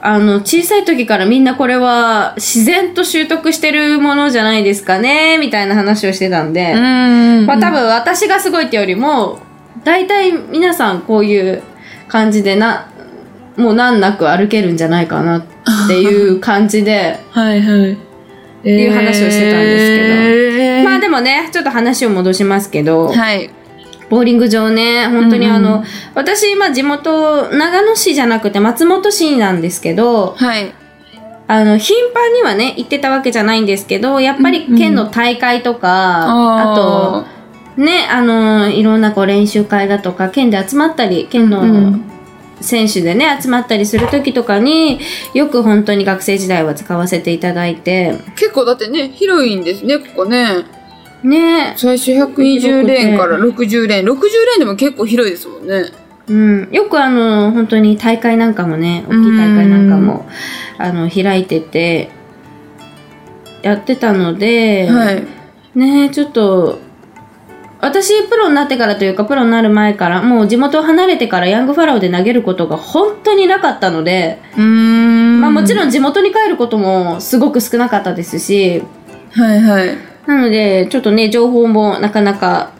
[0.00, 9.38] あの、小さい時からみんなこれは自然と習得してるものじゃないですかね、みたいな話をしてたんで、んまあ多分私がすごいってよりも、
[9.82, 11.62] 大体皆さんこういう
[12.08, 12.88] 感じでな、
[13.56, 15.44] もう難なく歩けるんじゃないかなっ
[15.88, 17.92] ていう感じで、はいはい。
[17.92, 17.96] っ
[18.64, 23.50] ていう話をしてたんですけどまあでもね、ちょっと話を戻しますけど、はい。
[24.08, 30.72] ボーリング場ね、本当にあの、うんうん私、まあ地元、長野市じゃなくて松本市なんですけど、はい。
[31.46, 36.74] あの、頻繁にはね、行ってたわけじゃないんですけど、やっぱり県の大会とか、あ
[37.76, 42.13] と、ね、あの、いろんなこう練習会だとか、県で集まったり、県の、うん
[42.60, 45.00] 選手でね、集まったりする時とかに、
[45.34, 50.64] よく本当に学生時代は使わせていただいて、結構だってね、広いんですね、ここね。
[51.22, 54.06] ね、最初120レーンから60レーン。
[54.06, 55.86] 60レーンでも結構広いですもんね。
[56.26, 60.26] うん、よくあの、本当に大会なんかもね、大きい大会なんかも、
[60.78, 62.10] あの、開いてて、
[63.62, 65.24] やってたので、はい。
[65.74, 66.78] ねちょっと、
[67.84, 75.40] 私、プロになってからというか、プロになる前から、もう地元を離れてからヤングファラオで投げることが本当になかったので、うーん。
[75.40, 78.82] まあもちろん地元に帰ることもすごく少なかったですし、
[79.32, 79.96] はいはい。
[80.26, 82.72] なので、ちょっとね、情報もなかなか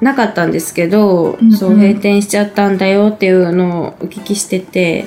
[0.00, 5.06] なかったんですけど、うんうんそう、閉店しちゃったんだよっていうのをお聞きしてて、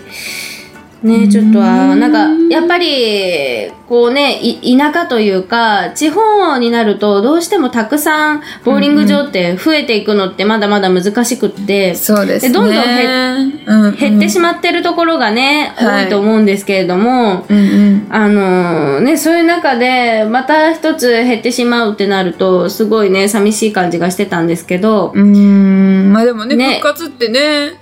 [1.02, 12.50] ね、ちょっとは、なんか、やっぱり、こうね、い田舎というか、地方になると、どうしてもたくさん、ボーリング場って増えていくのってまだまだ難しくって、そうですね。
[12.50, 18.08] でどんどん減うん減ってしまってるところがね、はい多いと思うんですけれども、うんうん。
[18.10, 26.14] あのね、そういう中で、また一つ減ってしまうってなると、すごいね、寂しい感じがしてたんですけど、うーん。
[26.14, 27.74] まあでもね、ね復活ってね、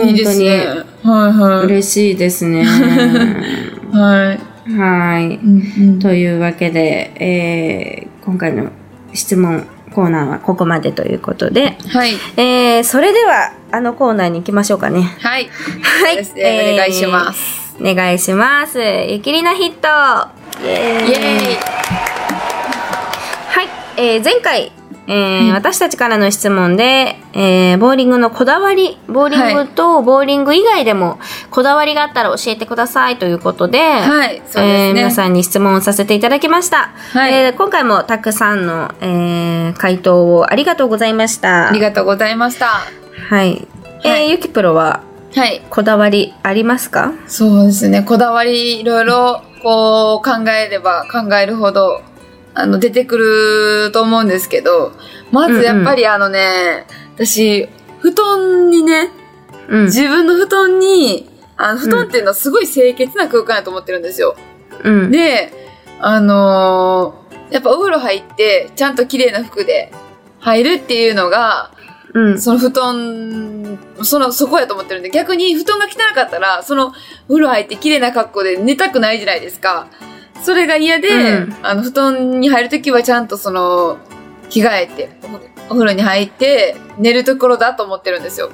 [0.00, 0.84] いいですね。
[1.02, 1.66] 本はいはい。
[1.66, 2.64] 嬉しいですね。
[3.92, 4.72] はい。
[4.72, 5.24] はい。
[5.36, 8.70] うんうんというわけで、えー今回の
[9.12, 12.12] 質問コーナーはここまでということで、はい。
[12.36, 15.02] えーそれでは、あのコーナーに行きましょうかね。
[15.20, 15.50] はい。
[15.82, 16.18] はい。
[16.74, 17.74] お願いします。
[17.80, 18.78] お願いします。
[18.80, 19.88] ゆきりなヒット
[20.64, 21.12] イエー
[21.52, 21.56] イ。
[23.48, 24.72] はい、えー前回、
[25.08, 31.18] えー私たちからの質問で、えーボーリングのこだわり、ボーリングとボーリング以外でも
[31.50, 34.92] こだわりがあったら教えてくださいということで、え。
[34.94, 36.90] 皆さんに質問をさせていただきました。
[37.12, 41.68] はいえー今回もたくさんの、えー回答をありがとうございました。
[41.68, 42.66] ありがとうございました。
[43.28, 43.66] はい。
[44.04, 45.00] えーはいゆきプロは
[45.34, 45.62] はい。
[45.70, 47.12] こだわりありますか？
[47.26, 48.02] そうですね。
[48.02, 52.02] こだわり、いろいろ、こう、考えれば考えるほど、
[52.54, 53.16] あの、出てく
[53.86, 54.92] ると思うんですけど、
[55.30, 57.68] まずやっぱりあのね、私、
[58.00, 59.10] 布団にね、
[59.68, 59.84] うん。
[59.84, 64.36] 自分の布団に、あの、布団っていうのはすごい清潔な空間だと思ってるんですよ。
[64.84, 65.10] うん。
[65.10, 65.52] で、
[66.00, 69.92] あのーやっぱお風呂入って、ちゃんと綺麗な服で
[70.40, 71.70] 入るっていうのが、
[72.14, 72.40] うん。
[72.40, 76.88] その布団、その、そこやと思ってるんで、逆に布団が汚かったら、その、
[77.28, 79.86] お風呂入って綺麗な格好で寝たくないじゃないですか。
[80.42, 83.98] それが嫌で、うんあの、布団に入るときはちゃんとその、
[84.50, 85.10] 着替えて、
[85.68, 88.50] おお風呂に入って、寝るところだと思ってるんですよ。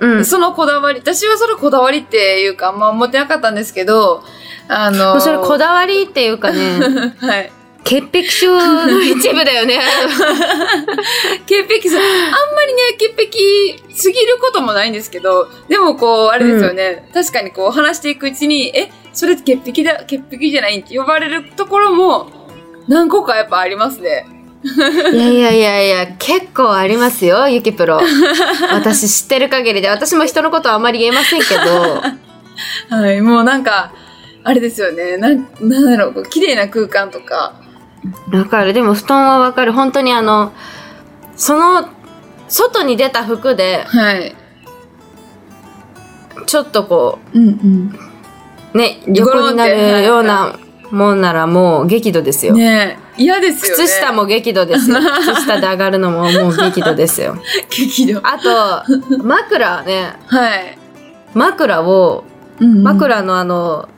[0.00, 0.24] うん。
[0.24, 4.22] そのこだわり、私はそれこだわりっていうか、あんま思ってなかったんですけど、
[4.68, 7.52] あのそれこだわりっていうかね、 はい。
[7.84, 9.78] 潔癖症の一部だよね。
[11.46, 22.30] 潔癖さ、あんまりね、潔癖すぎることもないんですけど、でもこう、あれですよね、確かにこう話していくうちに、え、それ潔癖だ、潔癖じゃないって呼ばれるところも、
[22.88, 24.26] 何個かやっぱありますね。
[24.64, 28.00] いやいやいやいや、結構ありますよ、ゆきプロ。
[28.72, 32.02] 私知ってる限りで、私も人のことはあまり言えませんけど、
[32.96, 33.92] はい、もうなんか、
[34.44, 37.54] あれですよね、なん、なんだろう、こう綺麗な空間とか、
[38.32, 38.72] わかる。
[38.72, 39.72] でも布団はわかる。
[39.72, 40.52] 本当にあの、
[41.36, 41.88] その、
[42.48, 44.34] 外に出た服で、はい。
[46.46, 48.11] ちょっとこうんうん。
[48.74, 50.58] う、ね、横になるような
[50.92, 52.54] もんならもう激怒ですよ。
[52.54, 53.84] ねえ、嫌ですよね。
[53.84, 54.98] 靴下も激怒ですよ。
[55.34, 57.36] 靴下で上がるのももう激怒ですよ。
[57.70, 58.20] 激怒。
[58.22, 60.78] あと、枕ね、はい。
[61.34, 62.24] 枕を、
[62.60, 62.82] うんうん。
[62.82, 63.88] 枕のあの、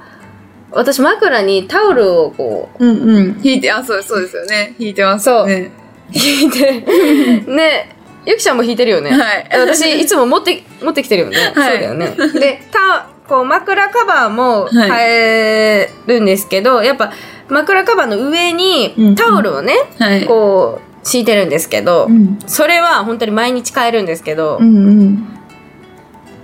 [0.70, 3.40] 私枕にタオルをこう、うんうん。
[3.42, 4.74] 引いて、あ、そうそうですよね。
[4.78, 5.72] 引いてますよね。
[6.12, 6.84] 引いて、
[7.46, 9.10] ね、ゆきちゃんも引いてるよね。
[9.10, 9.48] はい。
[9.50, 11.38] 私いつも持って、持ってきてるよね。
[11.38, 12.16] はいそうだよね。
[12.34, 17.12] で、た、こう枕カバーもはい変えるんですけど、やっぱ
[17.48, 20.26] 枕カバーの上うんうにんタオルをね、はい。
[20.26, 22.38] こう敷いてるんですけど、うん。
[22.46, 25.28] それは本当に毎日変えるんですけど、うんうん。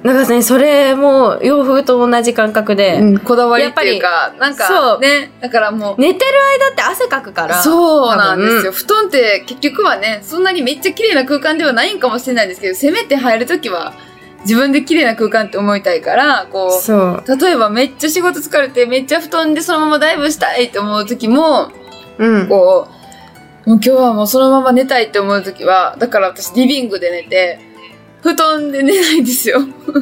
[0.02, 7.62] なんかね、それも洋風と同じ感覚で、うん、こだわりっていうか、なんか、そうね、だからもう、寝てる間って汗かくから。
[7.62, 8.72] そうなんですよ。
[8.72, 13.92] 多布団って結局はね、そんなにめっちゃ綺麗な空間ではないんかもしれないですけど、せめて入るときは
[14.42, 17.24] 自分で綺麗な空間って思いたいから、こう、そう。
[17.38, 21.70] 例えばめっちゃ仕事疲れてめっちゃ布団でそのままダイブしたいって思うときも、
[22.18, 22.48] うん。
[22.48, 22.88] こ
[23.66, 27.69] う、もう今日はもうそのまま寝たいって思うときは、だから私リビングで寝て、
[28.22, 29.60] 布団で寝ないんですよ。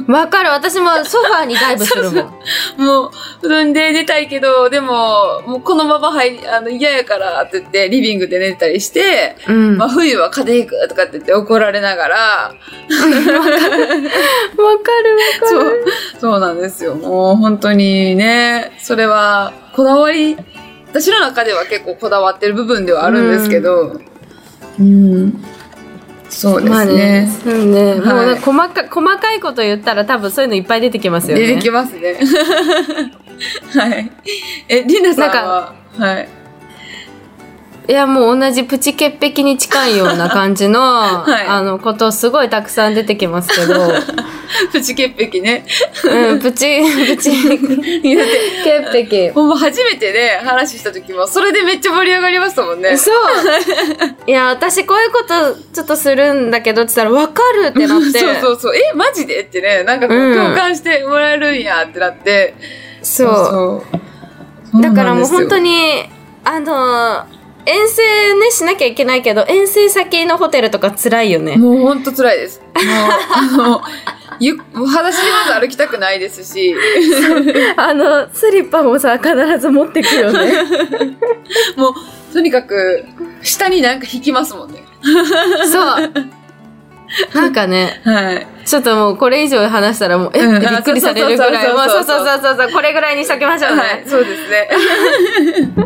[0.08, 0.50] わかる。
[0.50, 2.84] 私もソファーにダイブするもん。
[2.84, 3.10] もう、
[3.40, 9.76] 布団で寝たいけど、でも、もうこのまま入り、あの、嫌やからって言って、リビングで寝たりして、うん。
[9.76, 12.54] まあ、わ冬は風邪ひくとかって言って怒られながら、
[12.88, 15.18] かるわかる。
[15.44, 15.84] そう、
[16.20, 16.96] そうなんですよ。
[16.96, 20.36] もう本当にね、それは、こだわり、
[20.88, 24.00] 私の中では結構こだわってる部分ではあるんですけど、
[24.80, 25.44] うん。
[26.28, 27.94] そうですまあねうね。
[27.94, 31.46] はいもうね細か、細かいこと言ったら多分そういうのいっぱい出てきますよね。
[31.46, 32.18] 出てきますね。
[33.74, 34.10] はい。
[34.68, 36.37] え、りなさんは、はい。
[37.88, 40.80] いや、もう同じプチ潔癖に近いような感じの、
[41.24, 43.92] はいあの、ことすごいたくさん出てきますけど、
[44.72, 45.64] プチ潔癖ね。
[46.04, 49.30] うん、プチ、プチ潔癖。
[49.30, 52.94] ほんま初めてね、話した時も、それでめっちゃ盛り上がりましたもんね。
[52.94, 53.14] そう。
[54.26, 58.18] いや、私こういうことちょっとするんだけどって言ったら、わかるってなって。
[58.20, 58.76] そうそうそう。
[58.76, 62.54] え、マジでってね、なんか共感してもらえるんやってなって。
[63.02, 65.70] そうそうだからもう本当に。
[65.70, 66.04] に、
[66.44, 67.37] あの、
[67.68, 71.56] 遠征ね、しなきゃいけないけど、遠征先のホテルとか辛いよね。
[71.56, 72.60] もう本当辛いです。
[72.60, 72.74] もう、
[73.34, 73.82] あの、
[74.40, 76.74] ゆもう裸足でまず歩きたくないですし、
[77.76, 80.52] あの、スリッパもさ、必ず持ってくよね。
[81.76, 83.04] もう、とにかく、
[83.42, 84.82] 下になんか引きますもんね。
[85.70, 86.12] そう。
[87.34, 88.46] なんかね、はい。
[88.66, 91.68] ちょっともうこれ以上話したらもう、え、うんびっくりされるぐらい。
[91.72, 93.80] もうそううそううそううそう、これぐらいにしときましょうね。
[93.80, 94.68] はい、そうですね。
[95.74, 95.84] そ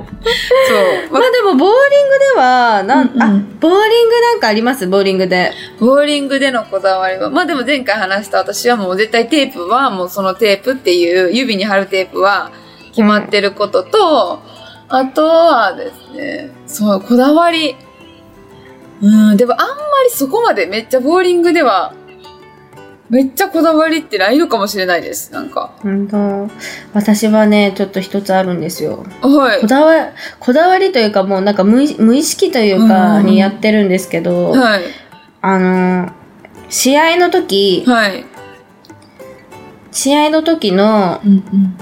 [1.10, 1.12] う。
[1.12, 3.26] まあでも、ボーリングでは、なん、うんうんあ、
[3.60, 4.86] ボーリングなんかあります？
[4.88, 5.52] ボーリングで。
[5.78, 12.50] ボーリングでのこだわりは、まあでも前回話した私はもう絶対テープはもうそのテープっていう指に貼るテープは
[12.90, 14.40] 決まってることと、
[14.88, 17.76] あとはですね、そう、こだわり。
[19.02, 19.74] うん、でもあんま
[20.04, 21.92] りそこまでめっちゃボーリングでは、
[23.10, 25.74] めっちゃこだわりってないのかもしれないです、なんか。
[25.82, 26.48] 本当
[26.94, 29.04] 私はね、ちょっと一つあるんですよ。
[29.20, 29.66] はいこ。
[29.66, 34.84] だわ、こだわりというかもうなんか無意無意識というかうんにやってるんですけど、はい。
[35.42, 36.10] あの、
[36.70, 38.24] 試合の時、はい。
[39.90, 41.76] 試合の時の、うんうん。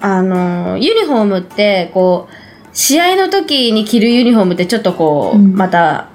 [0.00, 2.34] あの、ユニフォームって、こう、
[2.78, 6.06] 試合の時に着るユニフォームってちょっとこう、うんまた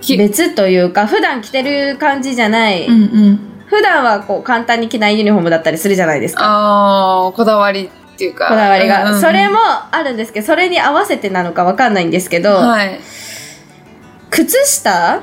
[0.00, 3.40] き別というか、普段着てる感じじゃない、うんうん。
[3.66, 6.42] 普段はこう簡単に着ないユニフォームだったりするじゃないですか。
[6.44, 8.46] あー、こだわりっていうか。
[8.48, 9.58] こだわりが、うんうんうんそれも
[9.90, 13.00] あるんですけど、それに合わせてなのかわかんないんですけど、はい。
[14.30, 15.22] 靴下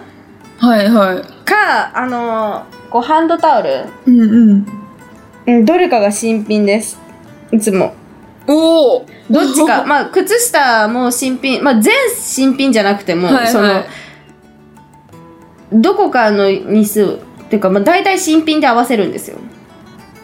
[0.58, 1.22] はいはい。
[1.46, 4.66] か、あの、こうハンドタオル、うんうん。
[5.48, 7.00] うんどれかが新品です。
[7.54, 7.94] いつも。
[8.52, 13.48] おおどっちか、 まあ、靴下も新品、まあ、全新品じゃなくても、はいはい。
[13.48, 13.84] その、
[15.72, 17.08] どこかの日数、っ
[17.50, 19.38] ていうか、まあ、大体新品で合わせるんですよ。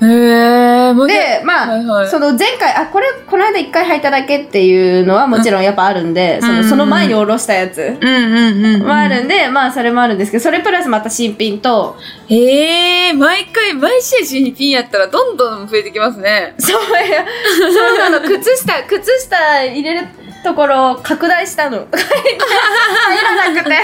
[0.01, 8.83] へえ、で、まあ、はいはいその前回、あ、これ、この間一回履いただけっていうのはもちろんやっぱあるんで、その、その前に下ろしたやつうんうんうん。
[8.83, 11.95] はあるんで、まあ、それもあるんですけど、それプラスまた新品と、
[12.27, 16.55] へえ、毎回、毎試合新品やったらどんどん増えてきますね。
[16.59, 17.25] そうや、
[17.57, 20.07] そうなの、靴下、靴下入れる
[20.43, 21.87] ところを拡大したの。
[21.87, 23.75] 入らなくて。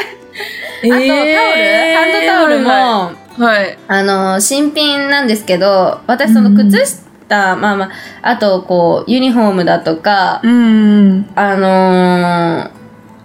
[0.84, 1.05] あと、タオル、
[1.95, 3.77] ハンドタオルも、ははい。
[3.88, 6.86] あの、新品なんですけど、私その靴
[7.27, 7.89] 下、まあまあ、
[8.21, 11.29] あとこう、ユニフォームだとか、うん。
[11.36, 12.80] あのー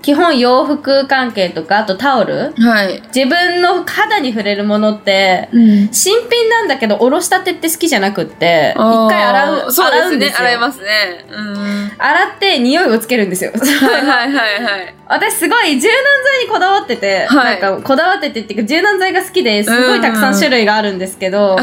[0.06, 3.02] 基本洋服関係とか、あとタオルはい。
[3.12, 5.92] 自分の肌に触れるものって、うん。
[5.92, 10.06] 新品なんだけど、おろしたてって好きじゃなくって、一回洗う、そうですね。
[10.06, 10.38] 洗うんですよ。
[10.38, 10.86] 洗いますね。
[11.28, 11.90] うん。
[11.98, 13.50] 洗って匂いをつけるんですよ。
[13.58, 14.94] はいはいはいはい。
[15.08, 15.96] 私すごい柔軟
[16.36, 21.62] 剤にこだわってて、はいなんかこだわっててっていうか柔軟剤が好きですごいたくさん種類があるんですけど、は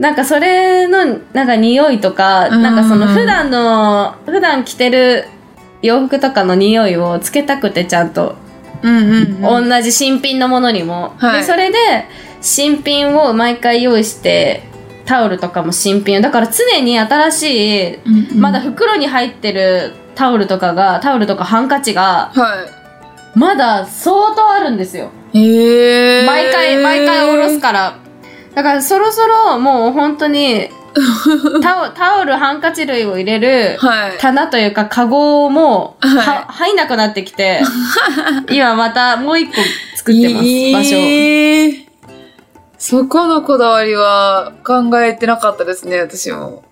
[0.00, 5.26] なんかそれのなんか匂いとか、うんなんかその普段の普段着てる
[5.84, 8.36] 洋服とかの匂いをつけたくてちゃんと、
[8.82, 9.68] うんうんうん。
[9.68, 11.40] 同じ新品のものにも、はい。
[11.40, 11.78] でそれで
[12.40, 14.62] 新品を毎回用意して
[15.04, 16.22] タオルとかも新品。
[16.22, 18.40] だから常に新しい、うんうん。
[18.40, 22.66] まだ袋に入ってるタオルとかがタオルとかハンカチがは
[23.34, 25.10] まだ相当あるんですよ。
[25.34, 25.38] い。
[25.38, 26.26] へえ。
[26.26, 27.98] 毎回毎回おろすから。
[28.54, 30.70] だからそろそろもう本当に
[31.62, 34.18] タオタオル、ハンカチ類を入れるはい。
[34.18, 37.60] 棚というかカゴも、はいは入んなくなってきて、
[38.50, 39.54] 今またもう一個
[39.96, 40.96] 作ってます、場所。
[40.96, 41.84] えー
[42.86, 46.64] そこのこだわりは考えてなかったですね、私も。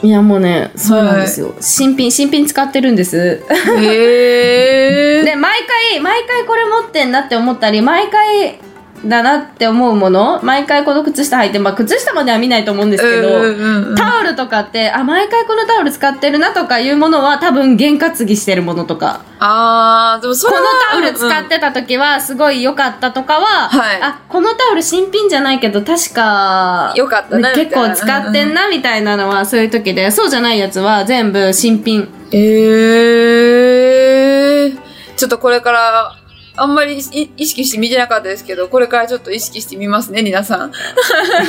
[0.00, 1.52] いやもうね、そうなんですよ。
[1.60, 3.42] 新品、新品使ってるんです。
[3.76, 5.22] へえ。
[5.26, 5.58] で、毎
[5.92, 8.60] 回、毎回これ持ってんなって思ったり、毎回
[9.04, 24.02] だなって思うもの、毎回この靴下履いて、まあ靴下までは見ないと思うんですけど、タオルとかって、あ、毎回このタオル使ってるなとかいうものは多分験担ぎしてるものとか、あー、でもそこのタオル使ってた時はすごい良かったとかは、はい。
[24.02, 27.54] あ、このタオル新品じゃないけど確か、良かったな。
[27.54, 32.06] 結構使ってんなみたいなのはそういう時で、そうじゃないやつは全部新品。
[32.32, 34.78] えー、
[35.16, 36.19] ちょっとこれから、
[36.60, 40.72] あんまりい意識して見てなかったですけど、これからちょっと意識してみますね、皆さん。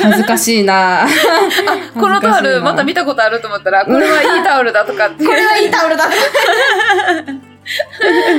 [0.02, 1.06] 恥ずかしいな
[2.00, 5.26] このタオルまた見たことあると思ったら、これはいいタオルだとかって。
[5.26, 6.08] これはいいタオルだ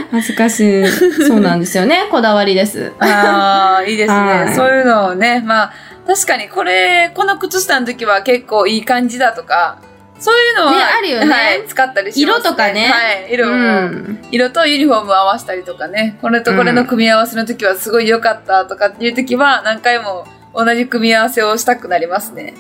[0.09, 0.88] 恥ずかしい。
[1.28, 2.07] そうなんですよね。
[2.11, 2.91] こだわりです。
[2.99, 4.47] ああ、いいですはい。
[4.47, 5.74] ねそういうのをね、まあ、
[6.07, 9.78] 確かにこれ、この靴下の時は結構いい感じだとか、
[10.20, 14.20] そういうのは、ねあるよねはい、使ったりします、色とかねはい、色うも、ん。
[14.32, 22.53] 色とユニフォームを合わせたりとかね、これとこれの組み合わせの時はすごい良かったとかっていう時は、何回も同じ組み合わせをしたくなりますね。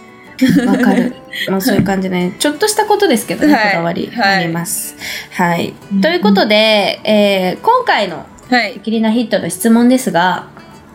[0.65, 1.13] わかる。
[1.49, 4.95] もうそういう感じで、ちょっとしたことですけどね、はいこだわりはいあります。
[5.31, 5.73] はい。
[5.93, 8.79] うんということで、えー今回のはい。
[8.83, 10.47] キリナヒットの質問ですが、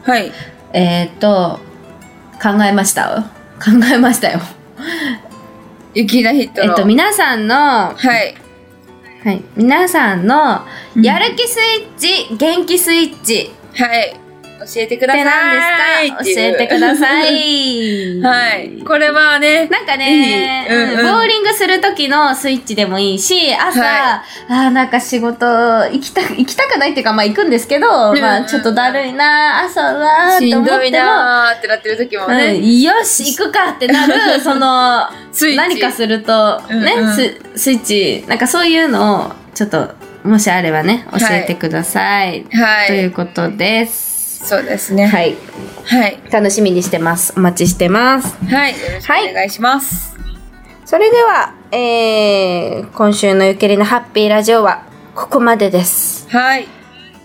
[0.05, 0.31] はい。
[0.75, 1.61] えーっと、
[2.43, 3.25] 考えました？
[3.59, 4.41] 考えましたよ。
[5.99, 6.71] ゆきなヒットの。
[6.71, 8.35] えっと、皆さんの、ははい。
[9.33, 14.15] い、皆さんの、うんやる気スイッチ、元気スイッチはい。
[14.75, 16.11] 教えてくっださい。
[16.11, 18.21] て何ですか教えてください。
[18.21, 18.83] はい。
[18.85, 39.95] これはね、なんかね、うんうんボーリングする時のスイッチでもいいし、朝、はあーなんか仕事行きたく、行きたくないっていうか、まあ行くんですけど、うんまあちょっとだるいな、朝はしてんどい思っても、なーってなってる時もうんね、よし、行くかってなる、 その、スイッチ何かすると、ね、うんうんス、スイッチ、なんかそういうのを、ちょっと、
[40.25, 42.45] もしあればね、教えてください。
[42.53, 42.87] はい。
[42.89, 44.08] ということです。
[44.45, 45.07] そうですね。
[45.07, 45.37] はい。
[45.85, 46.21] はい。
[46.31, 47.35] 楽しみにしてます。
[47.37, 48.37] お待ちしてます。
[48.45, 48.73] はい。
[48.73, 50.17] よろしくお願いします。
[50.85, 54.85] それでは、えー、今週のゆけりのハッピーラジオは
[55.15, 56.29] ここまでです。
[56.31, 56.67] はい。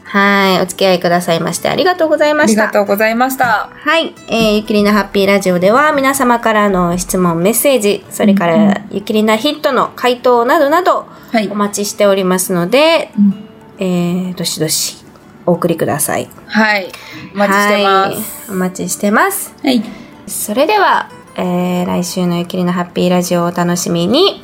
[0.04, 2.68] はい、お付き合いくださいましてありがとうございありました。
[2.68, 3.72] がとうございました。
[3.74, 11.56] はい、えー、ゆきりなハッピーラジオでは皆様からの質問、メッセージ、それからゆきりなヒットの回答などなどはいお。
[11.56, 13.34] 待ちしておりますので、うん
[13.80, 15.03] えー、どしどし
[15.46, 16.30] お送りください。
[16.48, 16.92] はい。
[17.34, 18.12] お待ちしてます。
[18.12, 18.18] はい、
[18.50, 19.56] お待ちしてます。
[19.64, 19.84] はい。
[20.28, 24.44] それでは、えー、来週のゆきりのハッピーラジオをお楽しみに、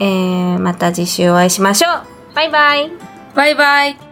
[0.00, 2.34] えー、また次週お会いしましょう。
[2.34, 2.92] バイバイ。
[3.34, 4.07] バイバイ。